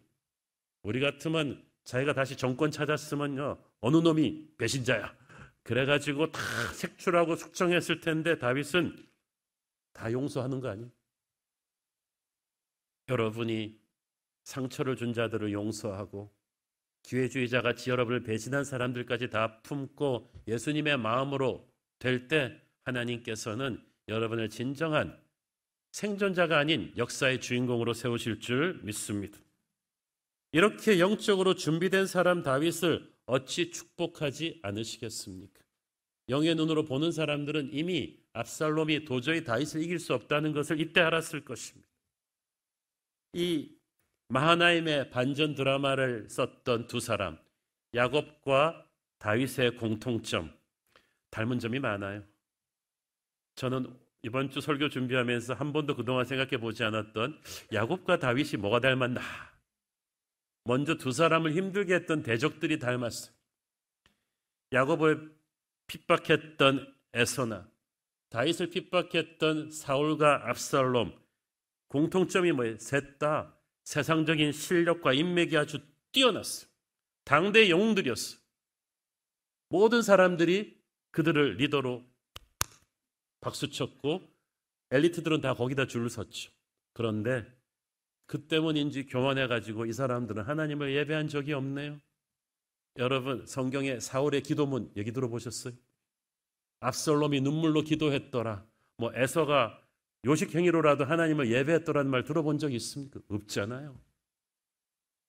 우리 0.84 1.00
같으면 1.00 1.66
자기가 1.86 2.14
다시 2.14 2.38
정권 2.38 2.70
찾았으면요. 2.70 3.58
어느 3.82 3.98
놈이 3.98 4.50
배신자야. 4.60 5.12
그래가지고 5.64 6.32
다 6.32 6.40
색출하고 6.76 7.36
숙청했을 7.36 8.02
텐데 8.02 8.38
다윗은 8.38 8.96
다 9.92 10.12
용서하는 10.12 10.60
거 10.60 10.70
아니에요? 10.70 10.92
여러분이 13.10 13.80
상처를 14.44 14.96
준 14.96 15.14
자들을 15.14 15.52
용서하고 15.52 16.32
기회주의자 17.04 17.62
같이 17.62 17.90
여러분을 17.90 18.24
배신한 18.24 18.64
사람들까지 18.64 19.30
다 19.30 19.62
품고 19.62 20.32
예수님의 20.48 20.98
마음으로 20.98 21.68
될 22.00 22.28
때 22.28 22.60
하나님께서는 22.84 23.84
여러분을 24.08 24.50
진정한 24.50 25.18
생존자가 25.92 26.58
아닌 26.58 26.94
역사의 26.98 27.42
주인공으로 27.42 27.94
세우실 27.94 28.40
줄 28.40 28.80
믿습니다. 28.84 29.40
이렇게 30.52 31.00
영적으로 31.00 31.56
준비된 31.56 32.06
사람 32.06 32.44
다윗을 32.44 33.12
어찌 33.26 33.72
축복하지 33.72 34.60
않으시겠습니까? 34.62 35.62
영의 36.30 36.56
눈으로 36.56 36.86
보는 36.86 37.12
사람들은 37.12 37.70
이미 37.74 38.18
압살롬이 38.34 39.06
도저히 39.06 39.44
다윗을 39.44 39.82
이길 39.82 40.00
수 40.00 40.14
없다는 40.14 40.54
것을 40.54 40.80
이때 40.80 41.02
알았을 41.02 41.46
것입니다. 41.46 41.88
이 43.36 43.70
마하나임의 44.30 45.10
반전 45.10 45.56
드라마를 45.56 46.30
썼던 46.30 46.88
두 46.88 47.02
사람 47.02 47.38
야곱과 47.94 48.88
다윗의 49.20 49.76
공통점 49.76 50.54
닮은 51.32 51.60
점이 51.60 51.80
많아요. 51.80 52.24
저는 53.56 53.94
이번 54.24 54.50
주 54.50 54.62
설교 54.62 54.88
준비하면서 54.88 55.54
한 55.54 55.74
번도 55.74 55.98
그동안 55.98 56.24
생각해 56.24 56.58
보지 56.58 56.86
않았던 56.86 57.38
야곱과 57.74 58.20
다윗이 58.20 58.54
뭐가 58.58 58.80
닮았나? 58.80 59.22
먼저 60.64 60.96
두 60.96 61.12
사람을 61.12 61.52
힘들게 61.52 61.94
했던 61.94 62.24
대적들이 62.24 62.80
닮았어요. 62.80 63.36
야곱을 64.72 65.36
핍박했던 65.88 66.96
에서나 67.14 67.70
다윗을 68.30 68.70
핍박했던 68.70 69.72
사울과 69.72 70.50
압살롬 70.50 71.25
공통점이 71.96 72.52
뭐예요? 72.52 72.78
셋 72.78 73.20
다 73.20 73.58
세상적인 73.86 74.52
실력과 74.52 75.14
인맥이 75.14 75.56
아주 75.56 75.80
뛰어났어요. 76.12 76.70
당대 77.24 77.70
영웅들이었어요. 77.70 78.38
모든 79.70 80.02
사람들이 80.02 80.78
그들을 81.12 81.56
리더로 81.56 82.04
박수쳤고 83.40 84.30
엘리트들은 84.92 85.40
다 85.40 85.54
거기다 85.54 85.88
줄을 85.88 86.10
섰죠. 86.10 86.52
그런데 86.92 87.46
그 88.26 88.46
때문인지 88.46 89.06
교만해가지고 89.06 89.86
이 89.86 89.94
사람들은 89.94 90.44
하나님을 90.44 90.94
예배한 90.94 91.30
적이 91.30 91.54
없네요. 91.54 92.02
여러분 92.98 93.46
성경에 93.46 94.02
사울의 94.02 94.44
기도문 94.44 94.92
얘기 94.98 95.14
들어보셨어요? 95.14 95.74
압살롬이 96.82 97.40
눈물로 97.40 97.84
기도했더라. 97.84 98.66
뭐 98.98 99.14
에서가 99.16 99.85
요식 100.26 100.56
행위로라도 100.56 101.06
하나님을 101.06 101.52
예배했더라는 101.52 102.10
말 102.10 102.24
들어본 102.24 102.58
적 102.58 102.74
있습니까? 102.74 103.20
없잖아요. 103.30 104.00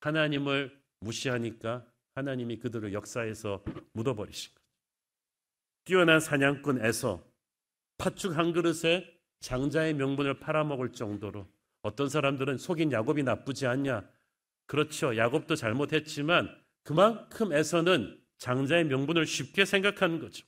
하나님을 0.01 0.81
무시하니까 1.01 1.87
하나님이 2.15 2.59
그들을 2.59 2.93
역사에서 2.95 3.63
묻어버리신 3.93 4.55
거죠. 4.55 4.67
뛰어난 5.85 6.19
사냥꾼에서 6.19 7.23
팥죽 7.99 8.37
한 8.37 8.53
그릇에 8.53 9.07
장자의 9.41 9.95
명분을 9.95 10.41
팔아먹을 10.41 10.93
정도로 10.93 11.47
어떤 11.83 12.09
사람들은 12.09 12.57
속인 12.57 12.91
야곱이 12.91 13.23
나쁘지 13.23 13.67
않냐. 13.67 14.09
그렇죠. 14.67 15.17
야곱도 15.17 15.57
잘못했지만 15.57 16.49
그만큼 16.83 17.53
에서는 17.53 18.19
장자의 18.39 18.85
명분을 18.85 19.27
쉽게 19.27 19.65
생각하는 19.65 20.19
거죠. 20.19 20.47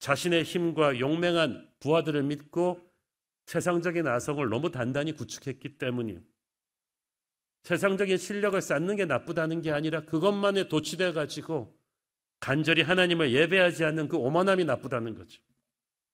자신의 0.00 0.44
힘과 0.44 0.98
용맹한 0.98 1.70
부하들을 1.78 2.22
믿고 2.24 2.89
세상적인 3.50 4.06
아성을 4.06 4.48
너무 4.48 4.70
단단히 4.70 5.10
구축했기 5.10 5.76
때문이에요. 5.76 6.20
세상적인 7.64 8.16
실력을 8.16 8.60
쌓는 8.62 8.94
게 8.94 9.06
나쁘다는 9.06 9.60
게 9.60 9.72
아니라 9.72 10.04
그것만에 10.04 10.68
도취돼 10.68 11.12
가지고 11.12 11.76
간절히 12.38 12.82
하나님을 12.82 13.32
예배하지 13.32 13.84
않는 13.86 14.06
그 14.06 14.16
오만함이 14.16 14.66
나쁘다는 14.66 15.16
거죠. 15.16 15.42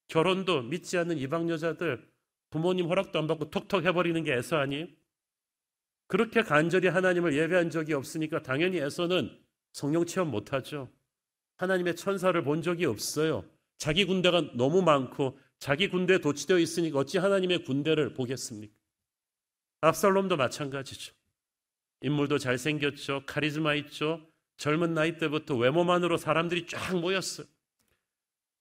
결혼도 0.09 0.63
믿지 0.63 0.97
않는 0.97 1.19
이방 1.19 1.51
여자들 1.51 2.09
부모님 2.49 2.87
허락도 2.87 3.19
안 3.19 3.27
받고 3.27 3.51
톡톡 3.51 3.85
해버리는 3.85 4.25
게 4.25 4.33
애서 4.33 4.57
아니에요? 4.57 4.87
그렇게 6.07 6.41
간절히 6.41 6.89
하나님을 6.89 7.37
예배한 7.37 7.69
적이 7.69 7.93
없으니까 7.93 8.43
당연히 8.43 8.79
애서는 8.79 9.39
성령 9.73 10.07
체험 10.07 10.31
못하죠. 10.31 10.91
하나님의 11.59 11.97
천사를 11.97 12.43
본 12.43 12.63
적이 12.63 12.87
없어요. 12.87 13.45
자기 13.77 14.07
군대가 14.07 14.41
너무 14.55 14.81
많고 14.81 15.39
자기 15.59 15.89
군대에 15.89 16.19
도취되어 16.19 16.59
있으니까 16.59 16.99
어찌 16.99 17.19
하나님의 17.19 17.65
군대를 17.65 18.15
보겠습니까? 18.15 18.75
압살롬도 19.81 20.37
마찬가지죠. 20.37 21.15
인물도 22.03 22.39
잘생겼죠. 22.39 23.25
카리즈마 23.27 23.75
있죠. 23.77 24.27
젊은 24.59 24.95
나이 24.95 25.19
때부터 25.19 25.57
외모만으로 25.57 26.17
사람들이 26.17 26.67
쫙 26.67 26.99
모였어요. 26.99 27.47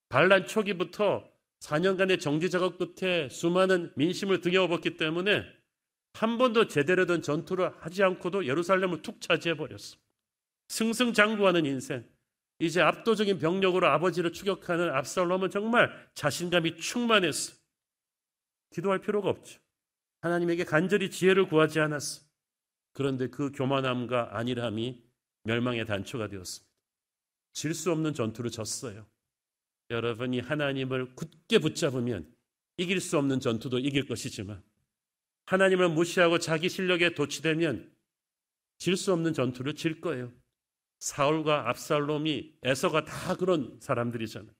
반란 0.09 0.45
초기부터 0.45 1.29
4년간의 1.59 2.19
정지 2.19 2.49
작업 2.49 2.77
끝에 2.77 3.29
수많은 3.29 3.91
민심을 3.95 4.41
등에 4.41 4.57
업었기 4.57 4.97
때문에 4.97 5.43
한 6.13 6.37
번도 6.37 6.67
제대로 6.67 7.05
된 7.05 7.21
전투를 7.21 7.71
하지 7.79 8.03
않고도 8.03 8.45
예루살렘을 8.45 9.01
툭 9.01 9.19
차지해 9.19 9.55
버렸어. 9.57 9.97
승승장구하는 10.69 11.65
인생. 11.65 12.05
이제 12.59 12.81
압도적인 12.81 13.39
병력으로 13.39 13.87
아버지를 13.87 14.31
추격하는 14.31 14.89
압살롬은 14.93 15.49
정말 15.49 15.91
자신감이 16.13 16.77
충만했어. 16.77 17.53
기도할 18.71 18.99
필요가 18.99 19.29
없죠. 19.29 19.59
하나님에게 20.21 20.63
간절히 20.63 21.11
지혜를 21.11 21.47
구하지 21.47 21.79
않았어. 21.79 22.23
그런데 22.93 23.27
그 23.27 23.51
교만함과 23.51 24.37
안일함이 24.37 25.03
멸망의 25.43 25.85
단초가 25.85 26.27
되었습니다. 26.27 26.73
질 27.53 27.73
수 27.73 27.91
없는 27.91 28.13
전투를 28.13 28.51
졌어요. 28.51 29.05
여러분이 29.89 30.39
하나님을 30.39 31.15
굳게 31.15 31.59
붙잡으면 31.59 32.33
이길 32.77 32.99
수 32.99 33.17
없는 33.17 33.39
전투도 33.39 33.79
이길 33.79 34.07
것이지만 34.07 34.63
하나님을 35.45 35.89
무시하고 35.89 36.39
자기 36.39 36.69
실력에 36.69 37.13
도취되면 37.13 37.93
질 38.77 38.97
수 38.97 39.13
없는 39.13 39.33
전투를 39.33 39.75
질 39.75 40.01
거예요. 40.01 40.31
사울과 41.05 41.69
압살롬이 41.69 42.55
에서가 42.63 43.05
다 43.05 43.35
그런 43.35 43.77
사람들이잖아요. 43.79 44.51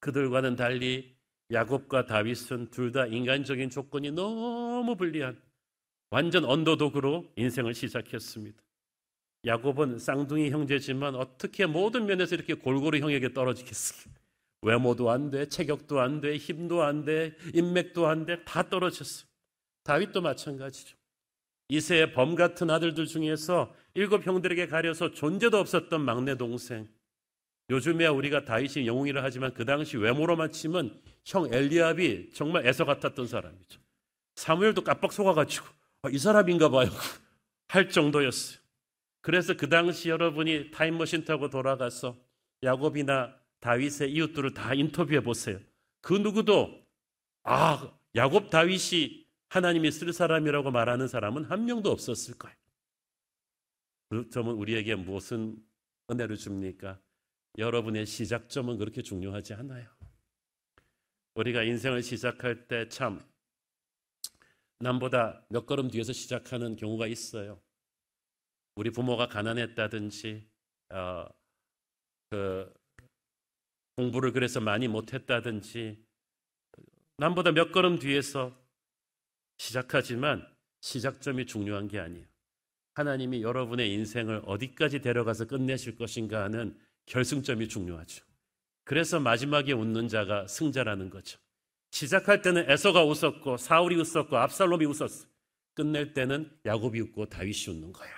그들과는 0.00 0.56
달리 0.56 1.14
야곱과 1.52 2.06
다윗은 2.06 2.70
둘 2.70 2.90
다 2.90 3.04
인간적인 3.04 3.68
조건이 3.68 4.10
너무 4.10 4.96
불리한 4.96 5.38
완전 6.08 6.46
언더독으로 6.46 7.30
인생을 7.36 7.74
시작했습니다. 7.74 8.62
야곱은 9.44 9.98
쌍둥이 9.98 10.48
형제지만 10.48 11.16
어떻게 11.16 11.66
모든 11.66 12.06
면에서 12.06 12.34
이렇게 12.34 12.54
골고루 12.54 12.96
형에게 12.96 13.34
떨어지겠어요? 13.34 14.10
외모도 14.62 15.10
안 15.10 15.30
돼, 15.30 15.46
체격도 15.46 16.00
안 16.00 16.22
돼, 16.22 16.38
힘도 16.38 16.82
안 16.82 17.04
돼, 17.04 17.36
인맥도 17.52 18.06
안 18.06 18.24
돼, 18.24 18.42
다 18.44 18.70
떨어졌어. 18.70 19.26
다윗도 19.82 20.22
마찬가지죠. 20.22 20.96
이세의 21.68 22.12
범 22.12 22.34
같은 22.34 22.70
아들들 22.70 23.06
중에서 23.06 23.74
일곱 23.94 24.26
형들에게 24.26 24.66
가려서 24.66 25.12
존재도 25.12 25.58
없었던 25.58 26.00
막내 26.00 26.36
동생. 26.36 26.88
요즘에야 27.70 28.10
우리가 28.10 28.44
다윗이 28.44 28.86
영웅이라 28.86 29.22
하지만 29.22 29.54
그 29.54 29.64
당시 29.64 29.96
외모로만 29.96 30.52
치면 30.52 31.00
형 31.24 31.52
엘리압이 31.52 32.30
정말 32.34 32.66
애서 32.66 32.84
같았던 32.84 33.26
사람이죠. 33.26 33.80
사무엘도 34.34 34.84
깜빡 34.84 35.12
속아가지고 35.12 35.66
아, 36.02 36.10
이 36.10 36.18
사람인가 36.18 36.68
봐요 36.68 36.90
할 37.68 37.88
정도였어요. 37.88 38.58
그래서 39.22 39.56
그 39.56 39.70
당시 39.70 40.10
여러분이 40.10 40.70
타임머신 40.70 41.24
타고 41.24 41.48
돌아가서 41.48 42.18
야곱이나 42.62 43.34
다윗의 43.60 44.12
이웃들을 44.12 44.52
다 44.52 44.74
인터뷰해 44.74 45.22
보세요. 45.22 45.58
그 46.02 46.12
누구도 46.12 46.84
아 47.44 47.90
야곱 48.14 48.50
다윗이 48.50 49.23
하나님이 49.54 49.92
쓸 49.92 50.12
사람이라고 50.12 50.72
말하는 50.72 51.06
사람은 51.06 51.44
한 51.44 51.64
명도 51.64 51.92
없었을 51.92 52.36
거예요. 52.36 52.56
그 54.10 54.28
점은 54.28 54.52
우리에게 54.54 54.96
무슨 54.96 55.56
은혜를 56.10 56.36
줍니까? 56.36 57.00
여러분의 57.56 58.04
시작점은 58.04 58.78
그렇게 58.78 59.00
중요하지 59.00 59.54
않아요. 59.54 59.88
우리가 61.36 61.62
인생을 61.62 62.02
시작할 62.02 62.66
때 62.66 62.88
참 62.88 63.24
남보다 64.80 65.46
몇 65.48 65.66
걸음 65.66 65.88
뒤에서 65.88 66.12
시작하는 66.12 66.74
경우가 66.74 67.06
있어요. 67.06 67.62
우리 68.74 68.90
부모가 68.90 69.28
가난했다든지, 69.28 70.48
어, 70.90 71.26
그 72.28 72.74
공부를 73.94 74.32
그래서 74.32 74.58
많이 74.58 74.88
못했다든지, 74.88 76.04
남보다 77.18 77.52
몇 77.52 77.70
걸음 77.70 78.00
뒤에서 78.00 78.63
시작하지만 79.56 80.46
시작점이 80.80 81.46
중요한 81.46 81.88
게 81.88 81.98
아니에요. 81.98 82.26
하나님이 82.94 83.42
여러분의 83.42 83.92
인생을 83.92 84.42
어디까지 84.44 85.00
데려가서 85.00 85.46
끝내실 85.46 85.96
것인가 85.96 86.44
하는 86.44 86.78
결승점이 87.06 87.68
중요하죠. 87.68 88.24
그래서 88.84 89.18
마지막에 89.18 89.72
웃는 89.72 90.08
자가 90.08 90.46
승자라는 90.46 91.10
거죠. 91.10 91.38
시작할 91.90 92.42
때는 92.42 92.70
에서가 92.70 93.04
웃었고 93.04 93.56
사울이 93.56 93.96
웃었고 93.96 94.36
압살롬이 94.36 94.84
웃었어. 94.86 95.26
끝낼 95.74 96.12
때는 96.12 96.50
야곱이 96.66 97.00
웃고 97.00 97.26
다윗이 97.26 97.68
웃는 97.68 97.92
거야. 97.92 98.10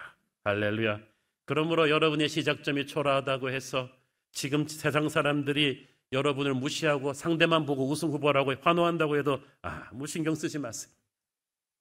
할렐루야. 0.44 1.00
그러므로 1.46 1.88
여러분의 1.88 2.28
시작점이 2.28 2.86
초라하다고 2.86 3.50
해서 3.50 3.88
지금 4.32 4.66
세상 4.66 5.08
사람들이 5.08 5.86
여러분을 6.12 6.54
무시하고 6.54 7.12
상대만 7.12 7.64
보고 7.66 7.88
우승 7.88 8.10
후보라고 8.10 8.54
환호한다고 8.60 9.16
해도 9.16 9.40
아무 9.62 10.06
신경 10.06 10.34
쓰지 10.34 10.58
마세요. 10.58 10.92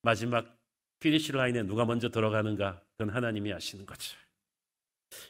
마지막 0.05 0.55
finish 0.99 1.31
line에 1.31 1.63
누가 1.63 1.83
먼저 1.83 2.09
들어가는가 2.09 2.79
그건 2.91 3.13
하나님이 3.13 3.51
아시는 3.51 3.87
거죠. 3.87 4.15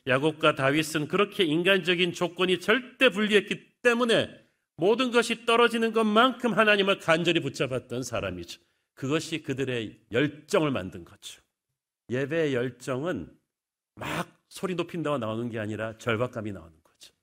야곱과 0.06 0.56
다윗은 0.56 1.08
그렇게 1.08 1.46
인간적인 1.46 2.14
조건이 2.14 2.60
절대 2.60 3.10
불리했기 3.10 3.82
때문에 3.82 4.46
모든 4.76 5.12
것이 5.12 5.46
떨어지는 5.46 5.94
것만큼 5.94 6.54
하나님을 6.54 7.00
간절히 7.00 7.40
붙잡았던 7.40 8.04
사람이죠. 8.04 8.62
그것이 8.94 9.44
그들의 9.44 9.98
열정을 10.12 10.72
만든 10.72 11.06
거죠. 11.06 11.42
예배의 12.10 12.54
열정은 12.54 13.34
막 13.96 14.28
소리 14.50 14.76
높인다고 14.76 15.18
나오는 15.18 15.50
게 15.50 15.58
아니라 15.58 15.98
절박감이 15.98 16.52
나오는 16.52 16.74
거죠. 16.84 17.14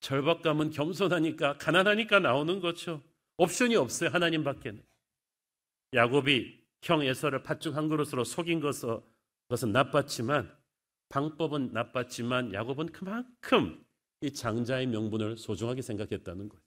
절박감은 0.00 0.70
겸손하니까 0.70 1.58
가난하니까 1.58 2.18
나오는 2.20 2.60
거죠. 2.60 3.02
옵션이 3.36 3.76
없어요. 3.76 4.08
하나님 4.10 4.42
밖에는. 4.42 4.82
야곱이 5.94 6.58
형 6.82 7.02
에서를 7.02 7.42
팥죽 7.42 7.76
한 7.76 7.88
그릇으로 7.88 8.24
속인 8.24 8.60
것은, 8.60 9.00
나빴지만 9.72 10.56
방법은 11.08 11.72
나빴지만 11.72 12.52
야곱은 12.52 12.92
그만큼 12.92 13.84
이 14.20 14.32
장자의 14.32 14.86
명분을 14.86 15.36
소중하게 15.36 15.82
생각했다는 15.82 16.48
거죠. 16.48 16.62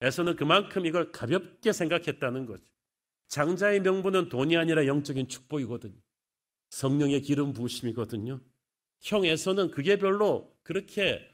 에서는 0.00 0.36
그만큼 0.36 0.86
이걸 0.86 1.10
가볍게 1.12 1.72
생각했다는 1.72 2.46
거죠. 2.46 2.64
장자의 3.28 3.80
명분은 3.80 4.28
돈이 4.28 4.56
아니라 4.56 4.86
영적인 4.86 5.28
축복이거든요. 5.28 5.98
성령의 6.70 7.22
기름 7.22 7.52
부으심이거든요. 7.52 8.40
형에서는 9.00 9.70
그게 9.70 9.96
별로 9.96 10.54
그렇게 10.62 11.28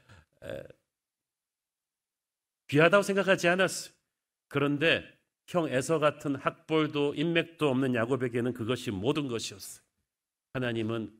귀하다고 2.67 3.03
생각하지 3.03 3.47
않았어요. 3.47 3.93
그런데 4.47 5.18
형 5.49 5.67
에서 5.67 5.97
같은 5.97 6.35
학벌도 6.35 7.15
인맥도 7.15 7.69
없는 7.69 7.95
야곱에게는 7.95 8.53
그것이 8.53 8.91
모든 8.91 9.27
것이었어요. 9.27 9.83
하나님은 10.53 11.11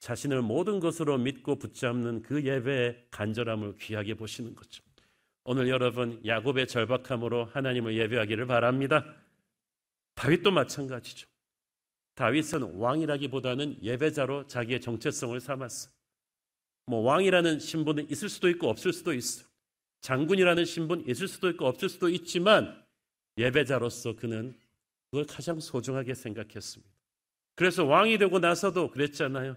자신을 0.00 0.40
모든 0.40 0.80
것으로 0.80 1.18
믿고 1.18 1.56
붙잡는 1.56 2.22
그 2.22 2.42
예배의 2.44 3.08
간절함을 3.10 3.76
귀하게 3.76 4.14
보시는 4.14 4.54
거죠. 4.54 4.82
오늘 5.44 5.68
여러분 5.68 6.18
야곱의 6.24 6.66
절박함으로 6.66 7.44
하나님을 7.44 7.94
예배하기를 7.94 8.46
바랍니다. 8.46 9.04
다윗도 10.14 10.50
마찬가지죠. 10.50 11.26
다윗은 12.14 12.76
왕이라기보다는 12.76 13.82
예배자로 13.82 14.46
자기의 14.46 14.80
정체성을 14.80 15.38
삼았어. 15.40 15.90
뭐 16.86 17.00
왕이라는 17.00 17.58
신분은 17.58 18.10
있을 18.10 18.30
수도 18.30 18.48
있고 18.48 18.70
없을 18.70 18.94
수도 18.94 19.12
있어. 19.12 19.46
장군이라는 20.00 20.64
신분 20.64 21.06
있을 21.06 21.28
수도 21.28 21.50
있고 21.50 21.66
없을 21.66 21.90
수도 21.90 22.08
있지만 22.08 22.83
예배자로서 23.38 24.16
그는 24.16 24.58
그걸 25.10 25.26
가장 25.26 25.60
소중하게 25.60 26.14
생각했습니다. 26.14 26.92
그래서 27.54 27.84
왕이 27.84 28.18
되고 28.18 28.38
나서도 28.38 28.90
그랬잖아요. 28.90 29.56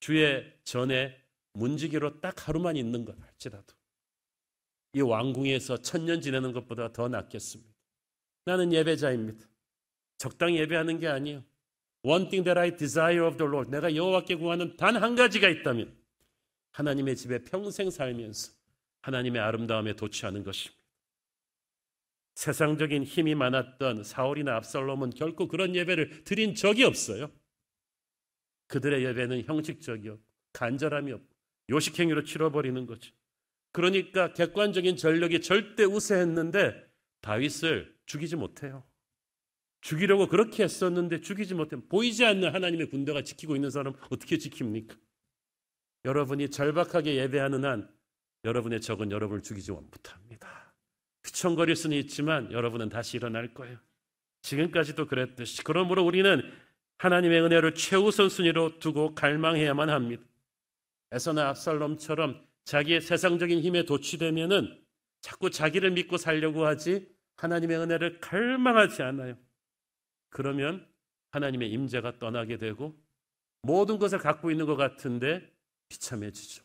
주의 0.00 0.52
전에 0.64 1.16
문지기로 1.52 2.20
딱 2.20 2.48
하루만 2.48 2.76
있는 2.76 3.04
것 3.04 3.16
할지라도 3.20 3.74
이 4.92 5.00
왕궁에서 5.00 5.78
천년 5.82 6.20
지내는 6.20 6.52
것보다 6.52 6.92
더 6.92 7.08
낫겠습니다. 7.08 7.72
나는 8.44 8.72
예배자입니다. 8.72 9.46
적당히 10.16 10.58
예배하는 10.58 10.98
게 10.98 11.08
아니에요. 11.08 11.44
One 12.02 12.28
thing 12.28 12.44
that 12.44 12.58
I 12.58 12.76
desire 12.76 13.26
of 13.26 13.36
the 13.36 13.48
Lord. 13.48 13.70
내가 13.70 13.94
여호와께 13.94 14.36
구하는 14.36 14.76
단 14.76 14.96
한 14.96 15.14
가지가 15.14 15.48
있다면 15.48 15.94
하나님의 16.70 17.16
집에 17.16 17.42
평생 17.44 17.90
살면서 17.90 18.52
하나님의 19.02 19.40
아름다움에 19.42 19.94
도취하는 19.94 20.44
것입니다. 20.44 20.77
세상적인 22.38 23.02
힘이 23.02 23.34
많았던 23.34 24.04
사울이나 24.04 24.54
압살롬은 24.58 25.10
결코 25.10 25.48
그런 25.48 25.74
예배를 25.74 26.22
드린 26.22 26.54
적이 26.54 26.84
없어요. 26.84 27.32
그들의 28.68 29.04
예배는 29.06 29.42
형식적이요. 29.42 30.20
간절함이 30.52 31.10
없고 31.10 31.36
요식행위로 31.68 32.22
치러버리는 32.22 32.86
거죠. 32.86 33.12
그러니까 33.72 34.32
객관적인 34.34 34.96
전력이 34.96 35.40
절대 35.40 35.82
우세했는데 35.82 36.80
다윗을 37.22 37.92
죽이지 38.06 38.36
못해요. 38.36 38.84
죽이려고 39.80 40.28
그렇게 40.28 40.62
했었는데 40.62 41.22
죽이지 41.22 41.54
못해. 41.54 41.74
보이지 41.88 42.24
않는 42.24 42.54
하나님의 42.54 42.88
군대가 42.88 43.22
지키고 43.22 43.56
있는 43.56 43.70
사람 43.70 43.94
어떻게 44.10 44.36
지킵니까? 44.36 44.96
여러분이 46.04 46.50
절박하게 46.50 47.16
예배하는 47.16 47.64
한 47.64 47.92
여러분의 48.44 48.80
적은 48.80 49.10
여러분을 49.10 49.42
죽이지 49.42 49.72
못합니다. 49.72 50.67
휘청거릴 51.38 51.76
수는 51.76 51.96
있지만 51.98 52.50
여러분은 52.50 52.88
다시 52.88 53.16
일어날 53.16 53.54
거예요. 53.54 53.78
지금까지도 54.42 55.06
그랬듯이. 55.06 55.62
그러므로 55.62 56.04
우리는 56.04 56.42
하나님의 56.98 57.42
은혜를 57.42 57.74
최우선 57.74 58.28
순위로 58.28 58.80
두고 58.80 59.14
갈망해야만 59.14 59.88
합니다. 59.88 60.22
에서나 61.12 61.48
압살롬처럼 61.50 62.44
자기의 62.64 63.00
세상적인 63.00 63.60
힘에 63.60 63.84
도취되면은 63.84 64.82
자꾸 65.20 65.50
자기를 65.50 65.92
믿고 65.92 66.16
살려고 66.16 66.66
하지 66.66 67.08
하나님의 67.36 67.78
은혜를 67.78 68.20
갈망하지 68.20 69.02
않아요. 69.02 69.36
그러면 70.30 70.86
하나님의 71.30 71.70
임재가 71.70 72.18
떠나게 72.18 72.58
되고 72.58 72.98
모든 73.62 73.98
것을 73.98 74.18
갖고 74.18 74.50
있는 74.50 74.66
것 74.66 74.76
같은데 74.76 75.48
비참해지죠. 75.88 76.64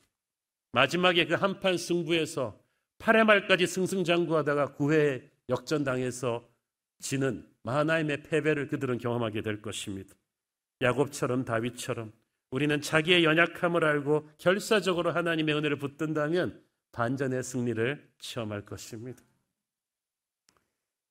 마지막에 0.71 1.26
그 1.26 1.36
한판 1.36 1.78
승부에서 1.78 2.62
8회 3.04 3.26
말까지 3.26 3.68
승승장구하다가 3.68 4.76
9회 4.76 5.30
역전당해서 5.49 6.47
지는 6.99 7.45
마하나임의 7.64 8.24
패배를 8.24 8.70
그들은 8.70 8.97
경험하게 8.97 9.41
될 9.41 9.62
것입니다. 9.62 10.16
야곱처럼 10.82 11.43
다윗처럼 11.43 12.14
우리는 12.49 12.80
자기의 12.80 13.26
연약함을 13.26 13.84
알고 13.84 14.30
결사적으로 14.38 15.12
하나님의 15.12 15.54
은혜를 15.56 15.78
붙든다면 15.80 16.64
반전의 16.93 17.43
승리를 17.43 18.10
체험할 18.20 18.66
것입니다. 18.66 19.22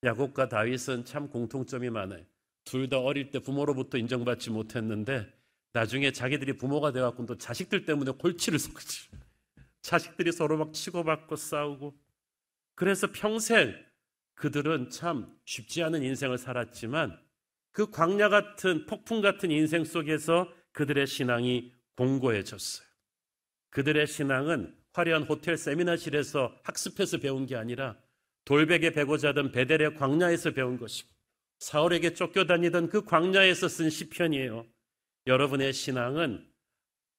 야곱과 0.03 0.49
다윗은 0.49 1.05
참 1.05 1.29
공통점이 1.29 1.91
많아요. 1.91 2.25
둘 2.65 2.89
다 2.89 3.01
어릴 3.01 3.31
때 3.31 3.39
부모로부터 3.39 3.99
인정받지 3.99 4.51
못했는데 4.51 5.31
나중에 5.73 6.11
자기들이 6.13 6.57
부모가 6.57 6.93
또 7.27 7.37
자식들 7.37 7.85
때문에 7.85 8.13
골치를 8.13 8.59
썩지. 8.59 9.09
자식들이 9.83 10.33
서로 10.33 10.57
막 10.57 10.73
치고받고 10.73 11.37
싸우고. 11.37 11.95
그래서 12.75 13.09
평생 13.13 13.75
그들은 14.35 14.91
참 14.91 15.37
쉽지 15.45 15.83
않은 15.83 16.03
인생을 16.03 16.39
살았지만 16.39 17.21
그 17.73 17.91
광야 17.91 18.29
같은 18.29 18.87
폭풍 18.87 19.21
같은 19.21 19.51
인생 19.51 19.85
속에서 19.85 20.53
그들의 20.73 21.07
신앙이 21.07 21.73
공고해졌어요. 21.97 22.87
그들의 23.71 24.07
신앙은 24.07 24.77
화려한 24.93 25.23
호텔 25.25 25.57
세미나실에서 25.57 26.55
학습해서 26.63 27.19
배운 27.19 27.47
게 27.47 27.57
아니라 27.57 27.97
돌베개 28.45 28.91
베고 28.93 29.19
자던 29.19 29.53
베델의 29.53 29.95
광야에서 29.95 30.51
배운 30.51 30.77
것이고 30.77 31.09
사울에게 31.61 32.15
쫓겨다니던 32.15 32.89
그 32.89 33.05
광야에서 33.05 33.69
쓴 33.69 33.89
시편이에요. 33.89 34.67
여러분의 35.27 35.73
신앙은 35.73 36.45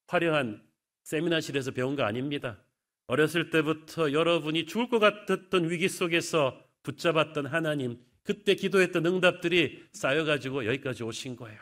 화려한 0.07 0.61
세미나실에서 1.03 1.71
배운 1.71 1.95
거 1.95 2.03
아닙니다. 2.03 2.63
어렸을 3.07 3.49
때부터 3.49 4.11
여러분이 4.11 4.65
죽을 4.65 4.89
것 4.89 4.99
같았던 4.99 5.69
위기 5.69 5.89
속에서 5.89 6.59
붙잡았던 6.83 7.45
하나님, 7.47 7.99
그때 8.23 8.55
기도했던 8.55 9.05
응답들이 9.05 9.83
쌓여가지고 9.91 10.65
여기까지 10.65 11.03
오신 11.03 11.35
거예요. 11.35 11.59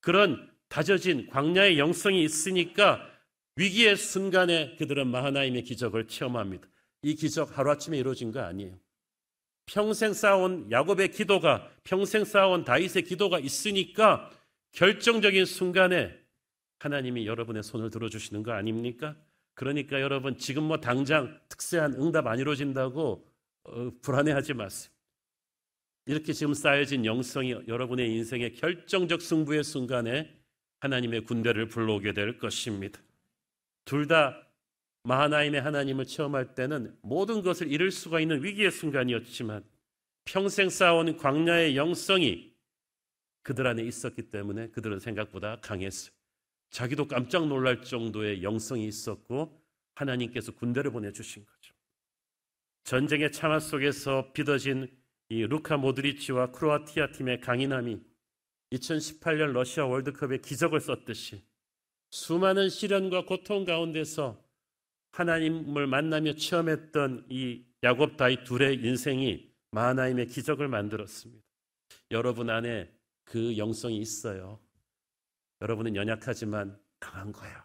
그런 0.00 0.50
다져진 0.68 1.26
광야의 1.28 1.78
영성이 1.78 2.22
있으니까 2.22 3.10
위기의 3.56 3.96
순간에 3.96 4.76
그들은 4.76 5.14
하나님의 5.14 5.64
기적을 5.64 6.08
체험합니다. 6.08 6.68
이 7.02 7.14
기적 7.14 7.56
하루아침에 7.56 7.98
이루어진 7.98 8.30
거 8.30 8.40
아니에요. 8.40 8.78
평생 9.64 10.12
쌓아온 10.12 10.70
야곱의 10.70 11.10
기도가 11.10 11.70
평생 11.82 12.24
쌓아온 12.24 12.64
다윗의 12.64 13.04
기도가 13.04 13.38
있으니까 13.38 14.30
결정적인 14.72 15.44
순간에 15.44 16.16
하나님이 16.78 17.26
여러분의 17.26 17.62
손을 17.62 17.90
들어주시는 17.90 18.42
거 18.42 18.52
아닙니까? 18.52 19.16
그러니까 19.54 20.00
여러분 20.00 20.36
지금 20.36 20.64
뭐 20.64 20.78
당장 20.78 21.40
특세한 21.48 21.94
응답 21.94 22.26
안 22.26 22.38
이루어진다고 22.38 23.26
어, 23.64 23.90
불안해하지 24.02 24.54
마세요. 24.54 24.92
이렇게 26.04 26.32
지금 26.32 26.54
쌓여진 26.54 27.04
영성이 27.04 27.52
여러분의 27.66 28.14
인생의 28.14 28.54
결정적 28.54 29.20
승부의 29.22 29.64
순간에 29.64 30.32
하나님의 30.80 31.24
군대를 31.24 31.68
불러오게 31.68 32.12
될 32.12 32.38
것입니다. 32.38 33.00
둘 33.84 34.06
다 34.06 34.46
마하나임의 35.06 35.60
하나님을 35.60 36.04
체험할 36.04 36.54
때는 36.56 36.96
모든 37.00 37.40
것을 37.40 37.70
잃을 37.70 37.92
수가 37.92 38.18
있는 38.18 38.42
위기의 38.42 38.72
순간이었지만 38.72 39.64
평생 40.24 40.68
쌓아온 40.68 41.16
광야의 41.16 41.76
영성이 41.76 42.52
그들 43.42 43.68
안에 43.68 43.84
있었기 43.84 44.30
때문에 44.30 44.68
그들은 44.70 44.98
생각보다 44.98 45.60
강했어요. 45.60 46.15
자기도 46.70 47.08
깜짝 47.08 47.46
놀랄 47.46 47.82
정도의 47.82 48.42
영성이 48.42 48.86
있었고 48.86 49.62
하나님께서 49.94 50.52
군대를 50.52 50.90
보내주신 50.90 51.44
거죠. 51.44 51.74
전쟁의 52.84 53.32
참화 53.32 53.58
속에서 53.58 54.32
빚어진 54.32 54.88
이 55.28 55.42
루카 55.46 55.76
모드리치와 55.78 56.52
크로아티아 56.52 57.10
팀의 57.12 57.40
강인함이 57.40 58.00
2018년 58.72 59.52
러시아 59.52 59.86
월드컵의 59.86 60.42
기적을 60.42 60.80
썼듯이 60.80 61.42
수많은 62.10 62.68
시련과 62.68 63.24
고통 63.24 63.64
가운데서 63.64 64.42
하나님을 65.12 65.86
만나며 65.86 66.34
체험했던 66.34 67.26
이 67.30 67.64
야곱 67.82 68.16
다이 68.16 68.44
둘의 68.44 68.76
인생이 68.76 69.50
마하나임의 69.70 70.28
기적을 70.28 70.68
만들었습니다. 70.68 71.42
여러분 72.10 72.50
안에 72.50 72.90
그 73.24 73.56
영성이 73.56 73.98
있어요. 73.98 74.60
여러분은 75.60 75.96
연약하지만 75.96 76.78
강한 77.00 77.32
거예요. 77.32 77.56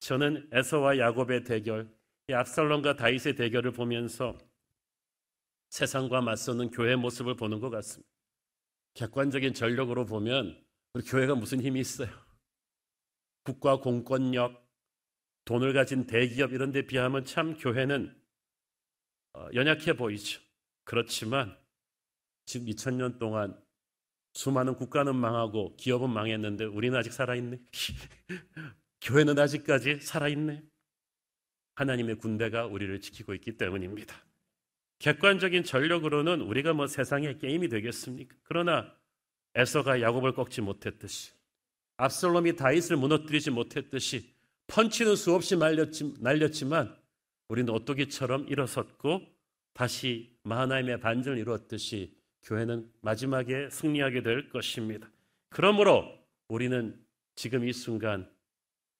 저는 0.00 0.48
에서와 0.52 0.98
야곱의 0.98 1.44
대결, 1.44 1.92
이 2.28 2.32
압살롬과 2.32 2.96
다윗의 2.96 3.36
대결을 3.36 3.72
보면서 3.72 4.38
세상과 5.70 6.20
맞서는 6.20 6.70
교회 6.70 6.96
모습을 6.96 7.36
보는 7.36 7.60
것 7.60 7.70
같습니다. 7.70 8.08
객관적인 8.94 9.54
전력으로 9.54 10.06
보면 10.06 10.64
우리 10.94 11.04
교회가 11.04 11.34
무슨 11.34 11.60
힘이 11.60 11.80
있어요? 11.80 12.08
국가 13.44 13.76
공권력, 13.76 14.66
돈을 15.44 15.72
가진 15.72 16.06
대기업 16.06 16.52
이런 16.52 16.72
데 16.72 16.82
비하면 16.82 17.24
참 17.24 17.56
교회는 17.56 18.14
어, 19.34 19.48
연약해 19.54 19.96
보이죠. 19.96 20.40
그렇지만 20.84 21.56
지금 22.44 22.66
2000년 22.66 23.18
동안 23.18 23.58
수많은 24.32 24.74
국가는 24.74 25.14
망하고 25.14 25.76
기업은 25.76 26.10
망했는데 26.10 26.64
우리는 26.64 26.96
아직 26.98 27.12
살아있네. 27.12 27.60
교회는 29.00 29.38
아직까지 29.38 30.00
살아있네. 30.00 30.62
하나님의 31.76 32.16
군대가 32.18 32.66
우리를 32.66 33.00
지키고 33.00 33.34
있기 33.34 33.56
때문입니다. 33.56 34.14
객관적인 34.98 35.62
전력으로는 35.64 36.40
우리가 36.40 36.72
뭐 36.72 36.86
세상의 36.86 37.38
게임이 37.38 37.68
되겠습니까? 37.68 38.36
그러나 38.42 38.92
에서가 39.54 40.00
야곱을 40.00 40.34
꺾지 40.34 40.60
못했듯이 40.60 41.32
압살롬이 41.96 42.56
다윗을 42.56 42.96
무너뜨리지 42.96 43.50
못했듯이 43.50 44.34
펀치는 44.68 45.16
수없이 45.16 45.56
날렸지, 45.56 46.14
날렸지만 46.20 46.96
우리는 47.48 47.72
오뚜기처럼 47.72 48.48
일어섰고 48.48 49.22
다시 49.72 50.36
마하나임의 50.42 51.00
반전을 51.00 51.38
이루었듯이 51.38 52.17
교회는 52.42 52.90
마지막에 53.00 53.70
승리하게 53.70 54.22
될 54.22 54.48
것입니다. 54.48 55.10
그러므로 55.50 56.06
우리는 56.48 56.98
지금 57.34 57.66
이 57.66 57.72
순간 57.72 58.30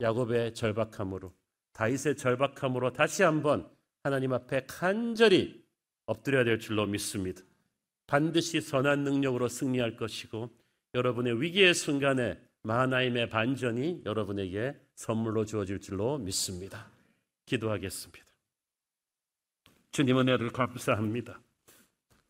야곱의 0.00 0.54
절박함으로 0.54 1.32
다윗의 1.72 2.16
절박함으로 2.16 2.92
다시 2.92 3.22
한번 3.22 3.68
하나님 4.02 4.32
앞에 4.32 4.66
간절히 4.66 5.64
엎드려야 6.06 6.44
될 6.44 6.58
줄로 6.58 6.86
믿습니다. 6.86 7.42
반드시 8.06 8.60
선한 8.60 9.04
능력으로 9.04 9.48
승리할 9.48 9.96
것이고 9.96 10.50
여러분의 10.94 11.40
위기의 11.40 11.74
순간에 11.74 12.40
마하나임의 12.62 13.28
반전이 13.28 14.02
여러분에게 14.04 14.74
선물로 14.94 15.44
주어질 15.44 15.80
줄로 15.80 16.18
믿습니다. 16.18 16.90
기도하겠습니다. 17.46 18.26
주님 19.90 20.18
은혜를 20.18 20.50
감사합니다. 20.50 21.40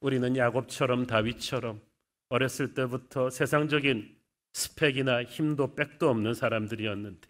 우리는 0.01 0.37
야곱처럼 0.37 1.07
다윗처럼 1.07 1.81
어렸을 2.29 2.75
때부터 2.75 3.31
세상적인 3.31 4.17
스펙이나 4.53 5.25
힘도 5.25 5.75
빽도 5.75 6.09
없는 6.09 6.35
사람들이었는데 6.35 7.29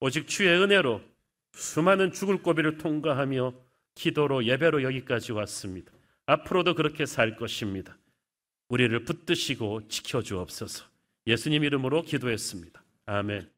오직 0.00 0.28
주의 0.28 0.48
은혜로 0.50 1.00
수많은 1.52 2.12
죽을 2.12 2.42
고비를 2.42 2.78
통과하며 2.78 3.54
기도로 3.94 4.44
예배로 4.44 4.82
여기까지 4.82 5.32
왔습니다. 5.32 5.92
앞으로도 6.26 6.74
그렇게 6.74 7.06
살 7.06 7.36
것입니다. 7.36 7.96
우리를 8.68 9.04
붙드시고 9.04 9.88
지켜 9.88 10.22
주옵소서. 10.22 10.84
예수님 11.26 11.64
이름으로 11.64 12.02
기도했습니다. 12.02 12.82
아멘. 13.06 13.55